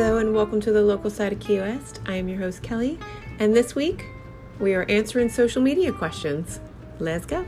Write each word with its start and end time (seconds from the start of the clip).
Hello, 0.00 0.18
and 0.18 0.32
welcome 0.32 0.60
to 0.60 0.70
the 0.70 0.80
local 0.80 1.10
side 1.10 1.32
of 1.32 1.40
Key 1.40 1.58
West. 1.58 2.00
I 2.06 2.14
am 2.14 2.28
your 2.28 2.38
host, 2.38 2.62
Kelly, 2.62 3.00
and 3.40 3.52
this 3.52 3.74
week 3.74 4.06
we 4.60 4.72
are 4.74 4.84
answering 4.84 5.28
social 5.28 5.60
media 5.60 5.92
questions. 5.92 6.60
Let's 7.00 7.26
go. 7.26 7.44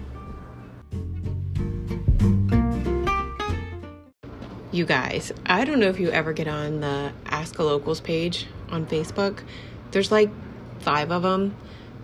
You 4.72 4.84
guys, 4.84 5.30
I 5.46 5.64
don't 5.64 5.78
know 5.78 5.90
if 5.90 6.00
you 6.00 6.10
ever 6.10 6.32
get 6.32 6.48
on 6.48 6.80
the 6.80 7.12
Ask 7.26 7.56
a 7.60 7.62
Locals 7.62 8.00
page 8.00 8.48
on 8.68 8.84
Facebook. 8.84 9.44
There's 9.92 10.10
like 10.10 10.30
five 10.80 11.12
of 11.12 11.22
them, 11.22 11.54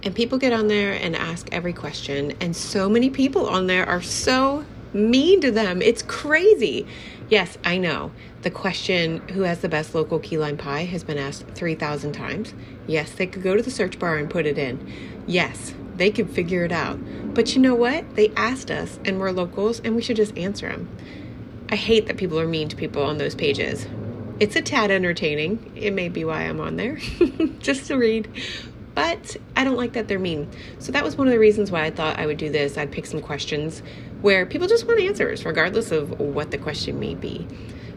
and 0.05 0.15
people 0.15 0.39
get 0.39 0.53
on 0.53 0.69
there 0.69 0.93
and 0.93 1.17
ask 1.17 1.49
every 1.51 1.73
question, 1.73 2.35
and 2.41 2.55
so 2.55 2.89
many 2.89 3.11
people 3.11 3.49
on 3.49 3.67
there 3.67 3.85
are 3.85 4.01
so 4.01 4.65
mean 4.93 5.41
to 5.41 5.51
them. 5.51 5.83
It's 5.83 6.03
crazy. 6.03 6.87
Yes, 7.29 7.59
I 7.65 7.77
know. 7.77 8.13
The 8.43 8.53
question, 8.53 9.27
who 9.29 9.43
has 9.43 9.59
the 9.61 9.69
best 9.69 9.97
local 9.97 10.21
key 10.21 10.39
lime 10.39 10.57
pie, 10.57 10.85
has 10.85 11.03
been 11.03 11.19
asked 11.19 11.49
3,000 11.49 12.13
times. 12.13 12.55
Yes, 12.87 13.11
they 13.13 13.27
could 13.27 13.43
go 13.43 13.57
to 13.57 13.63
the 13.63 13.71
search 13.71 13.99
bar 13.99 14.17
and 14.17 14.31
put 14.31 14.47
it 14.47 14.59
in. 14.59 14.93
Yes, 15.27 15.75
they 15.97 16.13
could 16.13 16.31
figure 16.31 16.65
it 16.65 16.71
out. 16.71 17.01
But 17.35 17.55
you 17.55 17.61
know 17.61 17.75
what? 17.75 18.15
They 18.15 18.31
asked 18.37 18.71
us, 18.71 19.01
and 19.05 19.19
we're 19.19 19.33
locals, 19.33 19.81
and 19.81 19.97
we 19.97 20.03
should 20.03 20.17
just 20.17 20.39
answer 20.39 20.69
them. 20.69 20.89
I 21.69 21.75
hate 21.75 22.07
that 22.07 22.17
people 22.17 22.39
are 22.39 22.47
mean 22.47 22.69
to 22.69 22.77
people 22.77 23.03
on 23.03 23.19
those 23.19 23.35
pages. 23.35 23.89
It's 24.39 24.55
a 24.55 24.63
tad 24.63 24.93
entertaining. 24.93 25.73
It 25.75 25.93
may 25.93 26.09
be 26.09 26.25
why 26.25 26.43
I'm 26.43 26.61
on 26.61 26.77
there, 26.77 26.97
just 27.59 27.87
to 27.89 27.97
read. 27.97 28.29
But 28.95 29.37
I 29.57 29.65
don't 29.65 29.77
like 29.77 29.95
that 29.95 30.07
they're 30.07 30.19
mean. 30.21 30.49
So 30.79 30.93
that 30.93 31.03
was 31.03 31.17
one 31.17 31.27
of 31.27 31.33
the 31.33 31.41
reasons 31.41 31.73
why 31.73 31.85
I 31.85 31.91
thought 31.91 32.21
I 32.21 32.27
would 32.27 32.39
do 32.39 32.51
this. 32.51 32.79
I'd 32.79 32.93
pick 32.93 33.05
some 33.05 33.21
questions 33.21 33.83
where 34.27 34.45
people 34.45 34.67
just 34.67 34.89
want 34.89 34.99
answers, 34.99 35.45
regardless 35.45 35.93
of 35.93 36.19
what 36.19 36.51
the 36.51 36.59
question 36.59 36.99
may 36.99 37.15
be. 37.15 37.47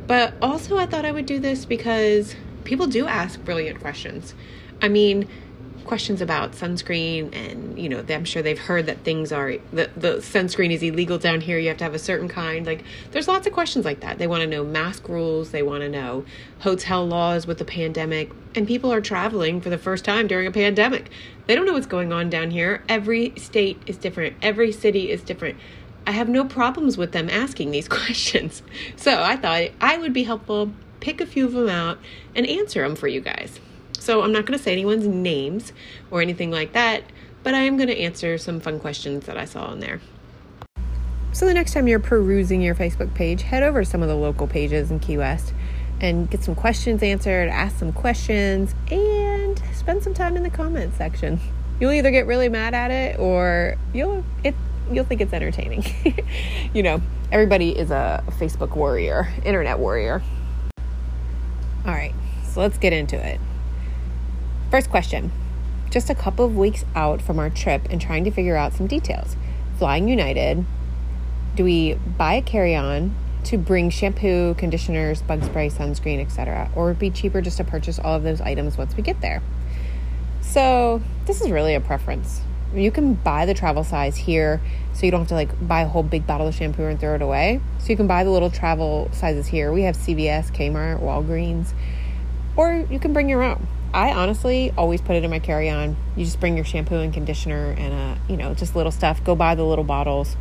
But 0.06 0.32
also, 0.44 0.78
I 0.78 0.86
thought 0.86 1.04
I 1.04 1.12
would 1.12 1.26
do 1.26 1.40
this 1.40 1.66
because 1.66 2.36
people 2.66 2.86
do 2.86 3.08
ask 3.08 3.44
brilliant 3.44 3.82
questions. 3.82 4.36
I 4.80 4.90
mean, 4.90 5.28
questions 5.86 6.22
about 6.22 6.52
sunscreen 6.52 7.36
and 7.36 7.80
you 7.80 7.90
know 7.90 8.06
i'm 8.10 8.24
sure 8.24 8.44
they've 8.44 8.60
heard 8.60 8.86
that 8.86 9.00
things 9.00 9.32
are 9.32 9.54
the, 9.74 9.90
the 9.98 10.18
sunscreen 10.18 10.70
is 10.72 10.84
illegal 10.84 11.18
down 11.18 11.42
here. 11.42 11.58
You 11.58 11.70
have 11.70 11.78
to 11.78 11.84
have 11.84 11.96
a 11.96 12.00
certain 12.00 12.28
kind. 12.28 12.64
Like 12.64 12.84
there's 13.10 13.28
lots 13.28 13.48
of 13.48 13.54
questions 13.54 13.86
like 13.86 14.02
that. 14.02 14.20
They 14.20 14.28
want 14.28 14.42
to 14.42 14.48
know 14.48 14.64
mask 14.64 15.10
rules. 15.10 15.50
They 15.50 15.64
want 15.64 15.82
to 15.82 15.90
know 15.90 16.26
hotel 16.60 17.08
laws 17.08 17.48
with 17.48 17.58
the 17.58 17.66
pandemic. 17.66 18.30
And 18.54 18.68
people 18.68 18.94
are 18.94 19.02
traveling 19.02 19.62
for 19.62 19.72
the 19.72 19.80
first 19.80 20.06
time 20.06 20.28
during 20.28 20.46
a 20.46 20.52
pandemic. 20.52 21.10
They 21.48 21.56
don't 21.56 21.66
know 21.66 21.74
what's 21.74 21.88
going 21.88 22.14
on 22.14 22.30
down 22.30 22.52
here. 22.52 22.84
Every 22.88 23.34
state 23.36 23.82
is 23.88 23.98
different. 23.98 24.36
Every 24.44 24.72
city 24.72 25.10
is 25.10 25.24
different 25.24 25.58
I 26.10 26.12
have 26.14 26.28
no 26.28 26.44
problems 26.44 26.98
with 26.98 27.12
them 27.12 27.30
asking 27.30 27.70
these 27.70 27.88
questions. 28.00 28.64
So 28.96 29.22
I 29.22 29.36
thought 29.36 29.70
I 29.80 30.00
would 30.00 30.12
be 30.12 30.24
helpful, 30.24 30.72
pick 31.02 31.22
a 31.22 31.26
few 31.28 31.46
of 31.46 31.54
them 31.54 31.70
out, 31.70 32.00
and 32.34 32.48
answer 32.48 32.82
them 32.82 32.96
for 32.96 33.08
you 33.08 33.22
guys. 33.22 33.60
So 34.00 34.24
I'm 34.24 34.32
not 34.32 34.48
going 34.48 34.58
to 34.58 34.64
say 34.64 34.72
anyone's 34.72 35.06
names 35.06 35.72
or 36.10 36.24
anything 36.24 36.50
like 36.50 36.74
that, 36.74 37.04
but 37.44 37.54
I 37.54 37.60
am 37.60 37.78
going 37.78 37.90
to 37.90 38.00
answer 38.00 38.40
some 38.40 38.60
fun 38.60 38.80
questions 38.80 39.28
that 39.28 39.38
I 39.38 39.46
saw 39.46 39.72
in 39.72 39.82
there. 39.82 40.02
So 41.32 41.46
the 41.46 41.54
next 41.54 41.74
time 41.74 41.88
you're 41.88 42.00
perusing 42.00 42.60
your 42.60 42.74
Facebook 42.74 43.14
page, 43.14 43.44
head 43.44 43.62
over 43.62 43.84
to 43.84 43.86
some 43.88 44.02
of 44.02 44.08
the 44.08 44.16
local 44.16 44.48
pages 44.48 44.90
in 44.90 45.00
Key 45.00 45.20
West 45.20 45.54
and 46.02 46.28
get 46.28 46.44
some 46.44 46.56
questions 46.56 47.04
answered, 47.04 47.50
ask 47.50 47.78
some 47.78 47.94
questions, 47.94 48.74
and 48.90 49.62
spend 49.76 50.02
some 50.02 50.16
time 50.16 50.36
in 50.36 50.42
the 50.42 50.50
comments 50.50 50.98
section. 50.98 51.40
You'll 51.80 51.92
either 51.92 52.10
get 52.10 52.26
really 52.26 52.50
mad 52.50 52.74
at 52.74 52.90
it 52.90 53.20
or 53.20 53.76
you'll 53.94 54.24
it 54.44 54.56
you'll 54.92 55.06
think 55.06 55.22
it's 55.22 55.34
entertaining. 55.34 55.84
you 56.74 56.84
know, 56.84 57.02
everybody 57.32 57.78
is 57.78 57.92
a 57.92 58.24
Facebook 58.32 58.76
warrior, 58.76 59.32
internet 59.44 59.80
warrior. 59.80 60.22
All 61.86 61.94
right, 61.94 62.14
so 62.48 62.62
let's 62.62 62.78
get 62.78 62.94
into 62.94 63.16
it. 63.16 63.40
First 64.70 64.90
question 64.90 65.32
Just 65.90 66.10
a 66.10 66.16
couple 66.16 66.46
of 66.46 66.56
weeks 66.56 66.86
out 66.96 67.22
from 67.22 67.40
our 67.40 67.50
trip 67.50 67.88
and 67.90 68.00
trying 68.02 68.24
to 68.26 68.32
figure 68.32 68.56
out 68.56 68.74
some 68.74 68.88
details. 68.88 69.36
Flying 69.78 70.08
United, 70.08 70.66
do 71.56 71.64
we 71.64 71.94
buy 71.94 72.34
a 72.34 72.42
carry 72.42 72.76
on 72.76 73.16
to 73.46 73.58
bring 73.58 73.90
shampoo, 73.90 74.54
conditioners, 74.56 75.22
bug 75.22 75.44
spray, 75.44 75.70
sunscreen, 75.70 76.20
etc., 76.20 76.70
or 76.76 76.92
it 76.92 77.00
be 77.00 77.10
cheaper 77.10 77.42
just 77.42 77.58
to 77.58 77.64
purchase 77.64 77.98
all 77.98 78.16
of 78.16 78.24
those 78.24 78.42
items 78.42 78.78
once 78.78 78.96
we 78.96 79.04
get 79.04 79.22
there? 79.22 79.42
So, 80.42 81.02
this 81.26 81.42
is 81.42 81.50
really 81.50 81.76
a 81.76 81.80
preference 81.80 82.42
you 82.74 82.92
can 82.92 83.14
buy 83.14 83.46
the 83.46 83.54
travel 83.54 83.84
size 83.84 84.16
here 84.16 84.62
so 84.94 85.06
you 85.06 85.12
don't 85.12 85.22
have 85.22 85.30
to 85.30 85.34
like 85.34 85.68
buy 85.68 85.82
a 85.82 85.88
whole 85.88 86.04
big 86.04 86.28
bottle 86.28 86.48
of 86.48 86.56
shampoo 86.56 86.86
and 86.86 87.00
throw 87.00 87.16
it 87.16 87.22
away. 87.22 87.62
So 87.80 87.88
you 87.88 87.98
can 87.98 88.08
buy 88.08 88.24
the 88.24 88.30
little 88.30 88.50
travel 88.50 89.10
sizes 89.12 89.48
here. 89.48 89.72
We 89.72 89.84
have 89.84 89.96
CVS, 89.96 90.52
Kmart, 90.52 91.02
Walgreens, 91.02 91.74
or 92.56 92.86
you 92.90 93.00
can 93.00 93.14
bring 93.14 93.30
your 93.30 93.42
own. 93.42 93.68
I 93.94 94.12
honestly 94.12 94.72
always 94.78 95.02
put 95.02 95.16
it 95.16 95.24
in 95.24 95.32
my 95.32 95.40
carry 95.40 95.70
on. 95.70 95.96
You 96.16 96.24
just 96.24 96.40
bring 96.40 96.56
your 96.56 96.66
shampoo 96.66 96.98
and 96.98 97.12
conditioner 97.12 97.72
and, 97.72 97.94
uh, 97.94 98.22
you 98.28 98.38
know, 98.38 98.54
just 98.54 98.76
little 98.76 98.92
stuff. 98.92 99.24
Go 99.24 99.36
buy 99.36 99.56
the 99.56 99.64
little 99.64 99.84
bottles. 99.84 100.38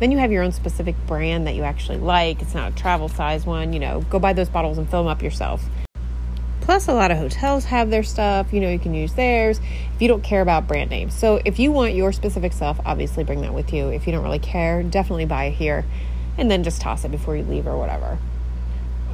Then 0.00 0.10
you 0.10 0.18
have 0.18 0.32
your 0.32 0.42
own 0.42 0.52
specific 0.52 0.94
brand 1.06 1.46
that 1.46 1.54
you 1.54 1.64
actually 1.64 1.98
like. 1.98 2.40
It's 2.40 2.54
not 2.54 2.72
a 2.72 2.74
travel 2.74 3.08
size 3.08 3.44
one. 3.44 3.72
You 3.72 3.80
know, 3.80 4.00
go 4.02 4.18
buy 4.18 4.32
those 4.32 4.48
bottles 4.48 4.78
and 4.78 4.88
fill 4.88 5.02
them 5.02 5.10
up 5.10 5.22
yourself. 5.22 5.62
Plus, 6.68 6.86
a 6.86 6.92
lot 6.92 7.10
of 7.10 7.16
hotels 7.16 7.64
have 7.64 7.88
their 7.88 8.02
stuff. 8.02 8.52
You 8.52 8.60
know, 8.60 8.68
you 8.68 8.78
can 8.78 8.92
use 8.92 9.14
theirs 9.14 9.58
if 9.94 10.02
you 10.02 10.06
don't 10.06 10.22
care 10.22 10.42
about 10.42 10.68
brand 10.68 10.90
names. 10.90 11.14
So, 11.14 11.40
if 11.46 11.58
you 11.58 11.72
want 11.72 11.94
your 11.94 12.12
specific 12.12 12.52
stuff, 12.52 12.78
obviously 12.84 13.24
bring 13.24 13.40
that 13.40 13.54
with 13.54 13.72
you. 13.72 13.88
If 13.88 14.06
you 14.06 14.12
don't 14.12 14.22
really 14.22 14.38
care, 14.38 14.82
definitely 14.82 15.24
buy 15.24 15.44
it 15.44 15.52
here 15.52 15.86
and 16.36 16.50
then 16.50 16.64
just 16.64 16.82
toss 16.82 17.06
it 17.06 17.10
before 17.10 17.34
you 17.34 17.42
leave 17.44 17.66
or 17.66 17.78
whatever. 17.78 18.18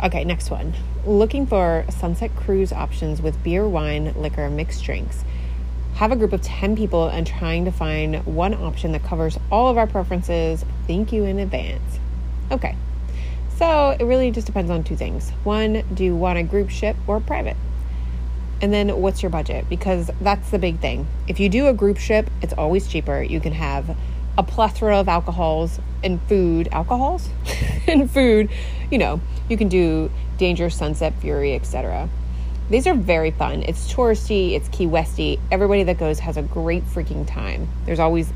Okay, 0.03 0.25
next 0.25 0.51
one. 0.51 0.75
Looking 1.07 1.47
for 1.47 1.85
sunset 1.91 2.35
cruise 2.35 2.73
options 2.73 3.23
with 3.23 3.41
beer, 3.45 3.69
wine, 3.69 4.15
liquor, 4.17 4.51
mixed 4.51 4.83
drinks. 4.83 5.25
Have 5.95 6.11
a 6.11 6.17
group 6.17 6.33
of 6.33 6.43
10 6.43 6.75
people 6.75 7.07
and 7.07 7.25
trying 7.25 7.67
to 7.67 7.71
find 7.71 8.27
one 8.27 8.55
option 8.55 8.91
that 8.91 9.05
covers 9.05 9.39
all 9.53 9.69
of 9.69 9.79
our 9.79 9.87
preferences. 9.87 10.65
Thank 10.89 11.13
you 11.13 11.23
in 11.23 11.39
advance. 11.39 12.01
Okay, 12.51 12.75
so 13.59 13.97
it 13.99 14.05
really 14.05 14.31
just 14.31 14.47
depends 14.47 14.71
on 14.71 14.85
two 14.85 14.97
things. 14.97 15.31
One, 15.45 15.85
do 15.95 16.05
you 16.05 16.17
want 16.17 16.39
a 16.39 16.43
group 16.43 16.71
ship 16.71 16.97
or 17.07 17.21
private? 17.21 17.57
And 18.61 18.73
then 18.73 19.01
what's 19.01 19.23
your 19.23 19.31
budget? 19.31 19.69
Because 19.69 20.11
that's 20.21 20.51
the 20.51 20.59
big 20.59 20.81
thing. 20.81 21.07
If 21.29 21.39
you 21.39 21.49
do 21.49 21.67
a 21.67 21.73
group 21.73 21.99
ship, 21.99 22.31
it's 22.43 22.55
always 22.55 22.87
cheaper. 22.87 23.23
You 23.23 23.41
can 23.41 23.53
have 23.53 23.97
a 24.37 24.43
plethora 24.43 24.99
of 24.99 25.09
alcohols 25.09 25.79
and 26.03 26.21
food, 26.23 26.69
alcohols 26.73 27.29
and 27.87 28.11
food. 28.11 28.51
You 28.91 28.99
know, 28.99 29.21
you 29.49 29.57
can 29.57 29.69
do 29.69 30.11
Danger, 30.39 30.71
Sunset, 30.71 31.15
Fury, 31.21 31.55
etc. 31.55 32.09
These 32.71 32.87
are 32.87 32.95
very 32.95 33.31
fun. 33.31 33.63
It's 33.63 33.93
touristy, 33.93 34.53
it's 34.53 34.69
Key 34.71 34.87
Westy. 34.87 35.39
Everybody 35.53 35.83
that 35.85 35.99
goes 35.99 36.19
has 36.21 36.37
a 36.37 36.43
great 36.43 36.85
freaking 36.85 37.27
time. 37.27 37.69
There's 37.85 38.01
always 38.01 38.33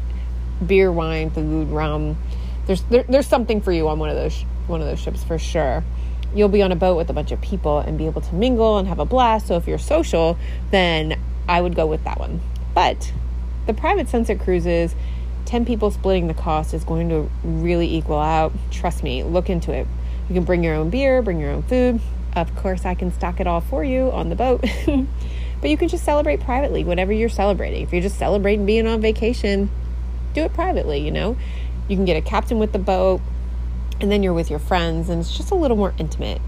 beer, 0.65 0.93
wine, 0.93 1.31
food, 1.31 1.69
rum. 1.69 2.19
There's 2.67 2.83
there, 2.85 3.05
there's 3.09 3.27
something 3.27 3.61
for 3.61 3.73
you 3.73 3.89
on 3.89 3.99
one 3.99 4.11
of 4.11 4.17
those 4.17 4.45
one 4.69 4.81
of 4.81 4.87
those 4.87 5.01
ships 5.01 5.25
for 5.25 5.39
sure. 5.39 5.85
You'll 6.35 6.49
be 6.49 6.63
on 6.63 6.73
a 6.73 6.77
boat 6.77 6.97
with 6.97 7.09
a 7.09 7.13
bunch 7.13 7.33
of 7.33 7.41
people 7.41 7.79
and 7.79 7.97
be 7.97 8.07
able 8.07 8.21
to 8.21 8.35
mingle 8.35 8.79
and 8.79 8.87
have 8.87 8.99
a 8.99 9.05
blast. 9.05 9.47
So 9.47 9.57
if 9.57 9.67
you're 9.67 9.79
social, 9.79 10.39
then 10.71 11.19
I 11.49 11.61
would 11.61 11.75
go 11.75 11.87
with 11.87 12.05
that 12.05 12.21
one. 12.21 12.41
But 12.75 13.13
the 13.67 13.75
private 13.75 14.09
sunset 14.09 14.41
cruises, 14.41 14.95
10 15.47 15.65
people 15.65 15.91
splitting 15.91 16.27
the 16.27 16.35
cost 16.35 16.75
is 16.75 16.85
going 16.85 17.09
to 17.09 17.31
really 17.43 17.95
equal 17.95 18.19
out. 18.19 18.53
Trust 18.71 19.03
me, 19.03 19.23
look 19.23 19.49
into 19.49 19.73
it. 19.73 19.87
You 20.29 20.35
can 20.35 20.45
bring 20.45 20.63
your 20.63 20.75
own 20.75 20.91
beer, 20.91 21.23
bring 21.23 21.41
your 21.41 21.51
own 21.51 21.63
food. 21.63 22.01
Of 22.37 22.55
course, 22.57 22.85
I 22.85 22.95
can 22.95 23.13
stock 23.13 23.41
it 23.41 23.47
all 23.47 23.63
for 23.63 23.83
you 23.83 24.13
on 24.13 24.29
the 24.29 24.37
boat. 24.37 24.61
but 25.61 25.71
you 25.71 25.79
can 25.79 25.89
just 25.89 26.05
celebrate 26.05 26.41
privately, 26.41 26.85
whatever 26.85 27.13
you're 27.13 27.31
celebrating. 27.31 27.83
If 27.83 27.93
you're 27.93 28.03
just 28.03 28.19
celebrating 28.19 28.67
being 28.67 28.87
on 28.87 29.01
vacation, 29.01 29.71
do 30.35 30.43
it 30.43 30.53
privately, 30.53 30.99
you 30.99 31.11
know? 31.11 31.37
You 31.89 31.97
can 31.97 32.05
get 32.05 32.19
a 32.19 32.21
captain 32.21 32.59
with 32.59 32.73
the 32.73 32.79
boat, 32.79 33.23
and 34.01 34.11
then 34.11 34.23
you're 34.23 34.35
with 34.35 34.51
your 34.51 34.59
friends, 34.59 35.09
and 35.09 35.21
it's 35.21 35.37
just 35.37 35.51
a 35.51 35.55
little 35.55 35.77
more 35.77 35.95
intimate. 35.99 36.41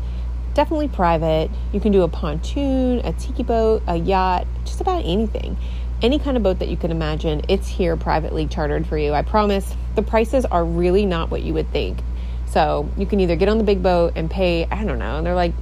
Definitely 0.54 0.88
private. 0.88 1.50
You 1.72 1.80
can 1.80 1.92
do 1.92 2.02
a 2.02 2.08
pontoon, 2.08 2.98
a 3.04 3.12
tiki 3.12 3.42
boat, 3.42 3.82
a 3.86 3.96
yacht, 3.96 4.46
just 4.64 4.80
about 4.80 5.04
anything. 5.04 5.56
Any 6.02 6.18
kind 6.18 6.36
of 6.36 6.42
boat 6.42 6.58
that 6.60 6.68
you 6.68 6.76
can 6.76 6.90
imagine, 6.90 7.42
it's 7.48 7.68
here 7.68 7.96
privately 7.96 8.46
chartered 8.46 8.86
for 8.86 8.96
you. 8.96 9.12
I 9.12 9.22
promise 9.22 9.74
the 9.94 10.02
prices 10.02 10.44
are 10.46 10.64
really 10.64 11.06
not 11.06 11.30
what 11.30 11.42
you 11.42 11.54
would 11.54 11.70
think. 11.70 11.98
So 12.46 12.90
you 12.96 13.06
can 13.06 13.20
either 13.20 13.36
get 13.36 13.48
on 13.48 13.58
the 13.58 13.64
big 13.64 13.82
boat 13.82 14.14
and 14.16 14.30
pay, 14.30 14.66
I 14.66 14.84
don't 14.84 14.98
know, 14.98 15.22
they're 15.22 15.34
like, 15.34 15.52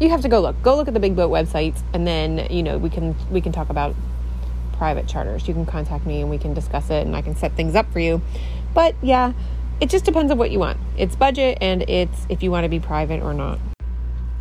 you 0.00 0.10
have 0.10 0.22
to 0.22 0.28
go 0.28 0.40
look. 0.40 0.60
Go 0.62 0.76
look 0.76 0.88
at 0.88 0.94
the 0.94 1.00
big 1.00 1.14
boat 1.14 1.30
websites, 1.30 1.80
and 1.92 2.06
then 2.06 2.48
you 2.50 2.62
know 2.62 2.76
we 2.78 2.90
can 2.90 3.14
we 3.30 3.40
can 3.40 3.52
talk 3.52 3.70
about 3.70 3.94
private 4.76 5.06
charters. 5.06 5.46
You 5.46 5.54
can 5.54 5.64
contact 5.64 6.06
me 6.06 6.20
and 6.20 6.30
we 6.30 6.38
can 6.38 6.54
discuss 6.54 6.90
it, 6.90 7.06
and 7.06 7.14
I 7.14 7.22
can 7.22 7.36
set 7.36 7.52
things 7.54 7.74
up 7.76 7.92
for 7.92 8.00
you. 8.00 8.20
But 8.74 8.96
yeah, 9.02 9.32
it 9.82 9.90
just 9.90 10.04
depends 10.04 10.30
on 10.30 10.38
what 10.38 10.52
you 10.52 10.60
want. 10.60 10.78
It's 10.96 11.16
budget 11.16 11.58
and 11.60 11.82
it's 11.90 12.24
if 12.28 12.40
you 12.40 12.52
want 12.52 12.62
to 12.62 12.68
be 12.68 12.78
private 12.78 13.20
or 13.20 13.34
not. 13.34 13.58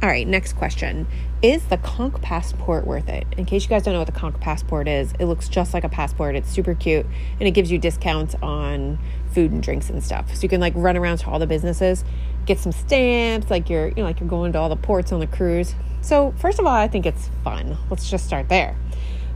All 0.03 0.07
right, 0.07 0.27
next 0.27 0.53
question. 0.53 1.07
Is 1.41 1.63
the 1.65 1.77
Conch 1.77 2.21
passport 2.21 2.85
worth 2.85 3.09
it? 3.09 3.25
In 3.37 3.45
case 3.45 3.63
you 3.63 3.69
guys 3.69 3.81
don't 3.81 3.95
know 3.95 4.01
what 4.01 4.05
the 4.05 4.11
Conch 4.11 4.39
passport 4.39 4.87
is, 4.87 5.13
it 5.17 5.25
looks 5.25 5.49
just 5.49 5.73
like 5.73 5.83
a 5.83 5.89
passport. 5.89 6.35
It's 6.35 6.47
super 6.47 6.75
cute 6.75 7.07
and 7.39 7.47
it 7.47 7.51
gives 7.51 7.71
you 7.71 7.79
discounts 7.79 8.35
on 8.43 8.99
food 9.31 9.51
and 9.51 9.63
drinks 9.63 9.89
and 9.89 10.03
stuff. 10.03 10.31
So 10.35 10.43
you 10.43 10.49
can 10.49 10.61
like 10.61 10.73
run 10.75 10.95
around 10.95 11.17
to 11.17 11.31
all 11.31 11.39
the 11.39 11.47
businesses, 11.47 12.05
get 12.45 12.59
some 12.59 12.71
stamps, 12.71 13.49
like 13.49 13.67
you're, 13.67 13.87
you 13.87 13.95
know, 13.95 14.03
like 14.03 14.19
you're 14.19 14.29
going 14.29 14.51
to 14.51 14.59
all 14.59 14.69
the 14.69 14.75
ports 14.75 15.11
on 15.11 15.19
the 15.19 15.27
cruise. 15.27 15.73
So, 16.01 16.35
first 16.37 16.59
of 16.59 16.67
all, 16.67 16.73
I 16.73 16.87
think 16.87 17.07
it's 17.07 17.31
fun. 17.43 17.77
Let's 17.89 18.07
just 18.07 18.27
start 18.27 18.47
there. 18.47 18.75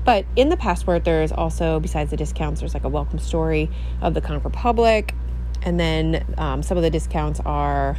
But 0.04 0.26
in 0.36 0.50
the 0.50 0.58
passport, 0.58 1.04
there's 1.04 1.32
also, 1.32 1.80
besides 1.80 2.12
the 2.12 2.18
discounts, 2.18 2.60
there's 2.60 2.76
like 2.76 2.84
a 2.84 2.90
welcome 2.90 3.18
story 3.18 3.72
of 4.02 4.14
the 4.14 4.22
Conch 4.22 4.44
Republic. 4.44 5.16
And 5.66 5.80
then 5.80 6.36
um, 6.38 6.64
some 6.64 6.78
of 6.78 6.84
the 6.84 6.90
discounts 6.90 7.42
are 7.46 7.98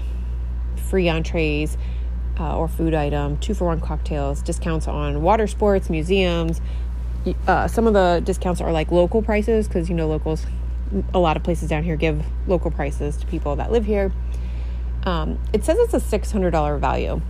free 0.89 1.09
entrees, 1.09 1.77
uh, 2.39 2.57
or 2.57 2.69
food 2.69 2.95
item, 2.95 3.39
two 3.39 3.55
for 3.55 3.67
one 3.67 3.81
cocktails, 3.81 4.43
discounts 4.43 4.87
on 4.87 5.23
water 5.23 5.47
sports, 5.47 5.91
museums. 5.91 6.61
Uh, 7.47 7.67
some 7.67 7.87
of 7.87 7.95
the 7.95 8.23
discounts 8.25 8.61
are 8.61 8.73
like 8.73 8.93
local 8.93 9.21
prices 9.23 9.67
because 9.67 9.89
you 9.89 9.95
know 9.95 10.07
locals, 10.07 10.47
a 11.13 11.19
lot 11.19 11.37
of 11.37 11.43
places 11.43 11.69
down 11.69 11.83
here 11.83 11.97
give 11.97 12.25
local 12.47 12.71
prices 12.71 13.17
to 13.17 13.27
people 13.27 13.57
that 13.57 13.73
live 13.73 13.85
here. 13.85 14.13
Um, 15.05 15.39
it 15.53 15.65
says 15.65 15.79
it's 15.79 15.95
a 15.95 16.01
six 16.01 16.31
hundred 16.31 16.51
dollar 16.53 16.79
value. 16.79 17.21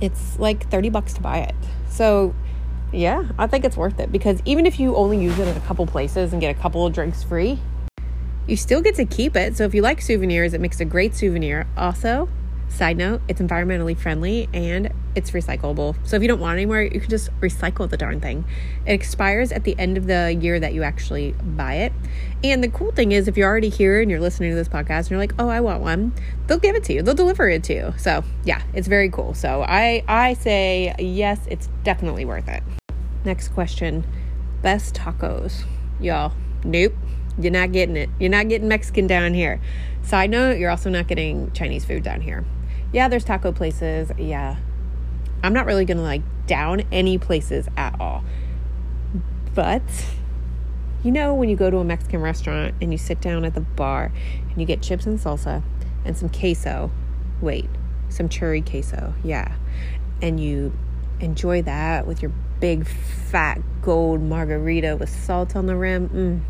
It's 0.00 0.38
like 0.38 0.68
thirty 0.70 0.90
bucks 0.90 1.12
to 1.14 1.20
buy 1.20 1.38
it. 1.38 1.54
So 1.88 2.34
yeah, 2.92 3.28
I 3.38 3.46
think 3.46 3.64
it's 3.64 3.76
worth 3.76 4.00
it 4.00 4.10
because 4.10 4.40
even 4.44 4.66
if 4.66 4.80
you 4.80 4.96
only 4.96 5.20
use 5.20 5.38
it 5.38 5.48
in 5.48 5.56
a 5.56 5.60
couple 5.60 5.86
places 5.86 6.32
and 6.32 6.40
get 6.40 6.56
a 6.56 6.58
couple 6.58 6.86
of 6.86 6.92
drinks 6.92 7.22
free, 7.22 7.58
you 8.46 8.56
still 8.56 8.80
get 8.80 8.94
to 8.96 9.04
keep 9.04 9.36
it. 9.36 9.56
So 9.56 9.64
if 9.64 9.74
you 9.74 9.82
like 9.82 10.00
souvenirs, 10.00 10.54
it 10.54 10.60
makes 10.60 10.80
a 10.80 10.84
great 10.84 11.14
souvenir. 11.14 11.66
Also, 11.76 12.28
Side 12.74 12.96
note, 12.96 13.20
it's 13.28 13.40
environmentally 13.40 13.96
friendly 13.96 14.48
and 14.52 14.92
it's 15.14 15.30
recyclable. 15.30 15.94
So 16.02 16.16
if 16.16 16.22
you 16.22 16.28
don't 16.28 16.40
want 16.40 16.58
it 16.58 16.62
anymore, 16.62 16.82
you 16.82 16.98
can 16.98 17.08
just 17.08 17.30
recycle 17.40 17.88
the 17.88 17.96
darn 17.96 18.20
thing. 18.20 18.44
It 18.84 18.94
expires 18.94 19.52
at 19.52 19.62
the 19.62 19.78
end 19.78 19.96
of 19.96 20.08
the 20.08 20.36
year 20.40 20.58
that 20.58 20.74
you 20.74 20.82
actually 20.82 21.36
buy 21.40 21.74
it. 21.74 21.92
And 22.42 22.64
the 22.64 22.68
cool 22.68 22.90
thing 22.90 23.12
is, 23.12 23.28
if 23.28 23.36
you're 23.36 23.48
already 23.48 23.68
here 23.68 24.00
and 24.00 24.10
you're 24.10 24.20
listening 24.20 24.50
to 24.50 24.56
this 24.56 24.68
podcast 24.68 25.02
and 25.02 25.10
you're 25.10 25.20
like, 25.20 25.34
oh, 25.38 25.48
I 25.48 25.60
want 25.60 25.82
one, 25.82 26.14
they'll 26.48 26.58
give 26.58 26.74
it 26.74 26.82
to 26.84 26.92
you. 26.92 27.02
They'll 27.02 27.14
deliver 27.14 27.48
it 27.48 27.62
to 27.64 27.74
you. 27.74 27.94
So 27.96 28.24
yeah, 28.44 28.60
it's 28.72 28.88
very 28.88 29.08
cool. 29.08 29.34
So 29.34 29.62
I, 29.62 30.02
I 30.08 30.34
say 30.34 30.96
yes, 30.98 31.38
it's 31.46 31.68
definitely 31.84 32.24
worth 32.24 32.48
it. 32.48 32.64
Next 33.24 33.50
question 33.50 34.04
Best 34.62 34.96
tacos. 34.96 35.62
Y'all, 36.00 36.32
nope. 36.64 36.94
You're 37.38 37.52
not 37.52 37.72
getting 37.72 37.96
it. 37.96 38.10
You're 38.20 38.30
not 38.30 38.48
getting 38.48 38.68
Mexican 38.68 39.06
down 39.06 39.34
here. 39.34 39.60
Side 40.02 40.30
note, 40.30 40.58
you're 40.58 40.70
also 40.70 40.88
not 40.88 41.08
getting 41.08 41.50
Chinese 41.52 41.84
food 41.84 42.02
down 42.02 42.20
here 42.20 42.44
yeah, 42.94 43.08
there's 43.08 43.24
taco 43.24 43.50
places. 43.50 44.10
Yeah. 44.16 44.56
I'm 45.42 45.52
not 45.52 45.66
really 45.66 45.84
going 45.84 45.96
to 45.96 46.02
like 46.04 46.22
down 46.46 46.84
any 46.92 47.18
places 47.18 47.68
at 47.76 48.00
all. 48.00 48.24
But 49.52 49.82
you 51.02 51.10
know, 51.10 51.34
when 51.34 51.48
you 51.48 51.56
go 51.56 51.70
to 51.70 51.78
a 51.78 51.84
Mexican 51.84 52.22
restaurant 52.22 52.76
and 52.80 52.92
you 52.92 52.98
sit 52.98 53.20
down 53.20 53.44
at 53.44 53.54
the 53.54 53.60
bar 53.60 54.12
and 54.48 54.58
you 54.58 54.64
get 54.64 54.80
chips 54.80 55.06
and 55.06 55.18
salsa 55.18 55.62
and 56.04 56.16
some 56.16 56.28
queso, 56.28 56.92
wait, 57.40 57.68
some 58.08 58.28
churro 58.28 58.64
queso, 58.64 59.12
yeah, 59.22 59.56
and 60.22 60.40
you 60.40 60.72
enjoy 61.20 61.62
that 61.62 62.06
with 62.06 62.22
your 62.22 62.32
big 62.60 62.86
fat 62.86 63.60
gold 63.82 64.22
margarita 64.22 64.96
with 64.96 65.08
salt 65.08 65.54
on 65.56 65.66
the 65.66 65.76
rim. 65.76 66.08
Mm. 66.08 66.40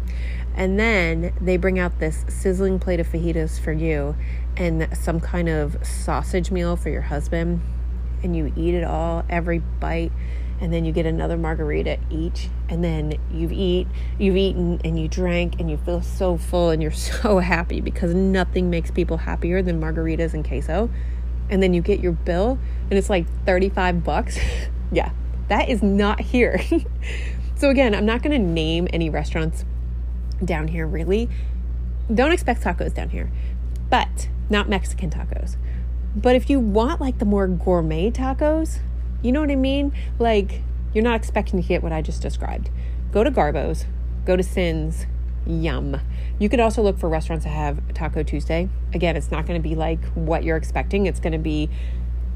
And 0.56 0.78
then 0.78 1.32
they 1.40 1.56
bring 1.56 1.78
out 1.78 1.98
this 1.98 2.24
sizzling 2.28 2.78
plate 2.78 3.00
of 3.00 3.08
fajitas 3.08 3.58
for 3.58 3.72
you 3.72 4.14
and 4.56 4.88
some 4.96 5.20
kind 5.20 5.48
of 5.48 5.84
sausage 5.84 6.50
meal 6.50 6.76
for 6.76 6.90
your 6.90 7.02
husband 7.02 7.60
and 8.22 8.36
you 8.36 8.52
eat 8.56 8.74
it 8.74 8.84
all 8.84 9.24
every 9.28 9.58
bite 9.58 10.12
and 10.60 10.72
then 10.72 10.84
you 10.84 10.92
get 10.92 11.06
another 11.06 11.36
margarita 11.36 11.98
each 12.10 12.48
and 12.68 12.82
then 12.84 13.18
you've 13.30 13.52
eat 13.52 13.86
you've 14.18 14.36
eaten 14.36 14.80
and 14.84 14.98
you 14.98 15.08
drank 15.08 15.58
and 15.58 15.70
you 15.70 15.76
feel 15.76 16.00
so 16.00 16.36
full 16.36 16.70
and 16.70 16.82
you're 16.82 16.90
so 16.92 17.38
happy 17.38 17.80
because 17.80 18.14
nothing 18.14 18.70
makes 18.70 18.90
people 18.90 19.18
happier 19.18 19.62
than 19.62 19.80
margaritas 19.80 20.34
and 20.34 20.46
queso 20.46 20.88
and 21.50 21.62
then 21.62 21.74
you 21.74 21.82
get 21.82 22.00
your 22.00 22.12
bill 22.12 22.58
and 22.90 22.98
it's 22.98 23.10
like 23.10 23.26
35 23.44 24.04
bucks 24.04 24.38
yeah 24.92 25.10
that 25.48 25.68
is 25.68 25.82
not 25.82 26.20
here 26.20 26.60
so 27.56 27.70
again 27.70 27.94
i'm 27.94 28.06
not 28.06 28.22
going 28.22 28.32
to 28.32 28.46
name 28.46 28.88
any 28.92 29.10
restaurants 29.10 29.64
down 30.44 30.68
here 30.68 30.86
really 30.86 31.28
don't 32.12 32.32
expect 32.32 32.62
tacos 32.62 32.92
down 32.92 33.08
here 33.10 33.30
but 33.90 34.28
not 34.50 34.68
Mexican 34.68 35.10
tacos. 35.10 35.56
But 36.16 36.36
if 36.36 36.48
you 36.48 36.60
want 36.60 37.00
like 37.00 37.18
the 37.18 37.24
more 37.24 37.46
gourmet 37.46 38.10
tacos, 38.10 38.80
you 39.22 39.32
know 39.32 39.40
what 39.40 39.50
I 39.50 39.56
mean? 39.56 39.92
Like 40.18 40.62
you're 40.92 41.04
not 41.04 41.16
expecting 41.16 41.60
to 41.60 41.66
get 41.66 41.82
what 41.82 41.92
I 41.92 42.02
just 42.02 42.22
described. 42.22 42.70
Go 43.12 43.24
to 43.24 43.30
Garbo's, 43.30 43.86
go 44.24 44.36
to 44.36 44.42
Sins, 44.42 45.06
yum. 45.46 46.00
You 46.38 46.48
could 46.48 46.60
also 46.60 46.82
look 46.82 46.98
for 46.98 47.08
restaurants 47.08 47.44
that 47.44 47.50
have 47.50 47.94
Taco 47.94 48.22
Tuesday. 48.22 48.68
Again, 48.92 49.16
it's 49.16 49.30
not 49.30 49.46
going 49.46 49.60
to 49.60 49.68
be 49.68 49.74
like 49.74 50.04
what 50.14 50.44
you're 50.44 50.56
expecting. 50.56 51.06
It's 51.06 51.20
going 51.20 51.32
to 51.32 51.38
be, 51.38 51.70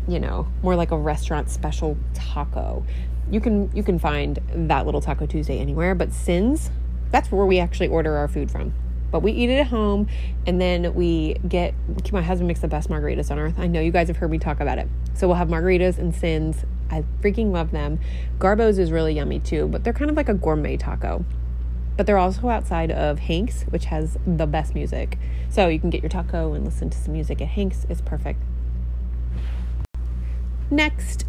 you 0.08 0.19
know, 0.19 0.49
more 0.62 0.75
like 0.75 0.90
a 0.90 0.99
restaurant 0.99 1.50
special 1.50 1.96
taco. 2.14 2.84
You 3.31 3.40
can 3.40 3.70
you 3.75 3.82
can 3.82 3.99
find 3.99 4.40
that 4.55 4.87
little 4.87 5.00
Taco 5.00 5.26
Tuesday 5.26 5.58
anywhere, 5.58 5.94
but 5.94 6.12
Sins, 6.12 6.70
that's 7.10 7.31
where 7.31 7.46
we 7.46 7.58
actually 7.58 7.88
order 7.88 8.16
our 8.16 8.28
food 8.28 8.50
from 8.50 8.75
but 9.10 9.20
we 9.20 9.32
eat 9.32 9.49
it 9.49 9.58
at 9.58 9.69
home 9.69 10.06
and 10.46 10.60
then 10.60 10.93
we 10.93 11.34
get 11.49 11.72
my 12.12 12.20
husband 12.20 12.46
makes 12.46 12.60
the 12.60 12.69
best 12.69 12.90
margaritas 12.90 13.31
on 13.31 13.38
earth 13.38 13.55
i 13.58 13.66
know 13.66 13.81
you 13.81 13.90
guys 13.90 14.08
have 14.08 14.19
heard 14.19 14.31
me 14.31 14.38
talk 14.38 14.60
about 14.60 14.76
it 14.76 14.87
so 15.14 15.26
we'll 15.26 15.37
have 15.37 15.49
margaritas 15.49 15.96
and 15.96 16.14
sins 16.14 16.66
i 16.90 17.02
freaking 17.22 17.50
love 17.50 17.70
them 17.70 17.99
garbo's 18.38 18.78
is 18.78 18.93
really 18.93 19.14
yummy 19.14 19.40
too 19.40 19.66
but 19.69 19.82
they're 19.82 19.94
kind 19.94 20.11
of 20.11 20.16
like 20.19 20.28
a 20.28 20.34
gourmet 20.34 20.76
taco 20.76 21.25
but 21.99 22.06
they're 22.06 22.16
also 22.16 22.49
outside 22.49 22.93
of 22.93 23.19
Hank's, 23.19 23.64
which 23.64 23.87
has 23.87 24.16
the 24.25 24.46
best 24.46 24.72
music. 24.72 25.19
So 25.50 25.66
you 25.66 25.81
can 25.81 25.90
get 25.90 26.00
your 26.00 26.08
taco 26.08 26.52
and 26.52 26.64
listen 26.64 26.88
to 26.90 26.96
some 26.96 27.12
music 27.12 27.43
at 27.43 27.49
Hank's. 27.49 27.87
It's 27.88 28.00
perfect. 28.00 28.40
Next, 30.70 31.24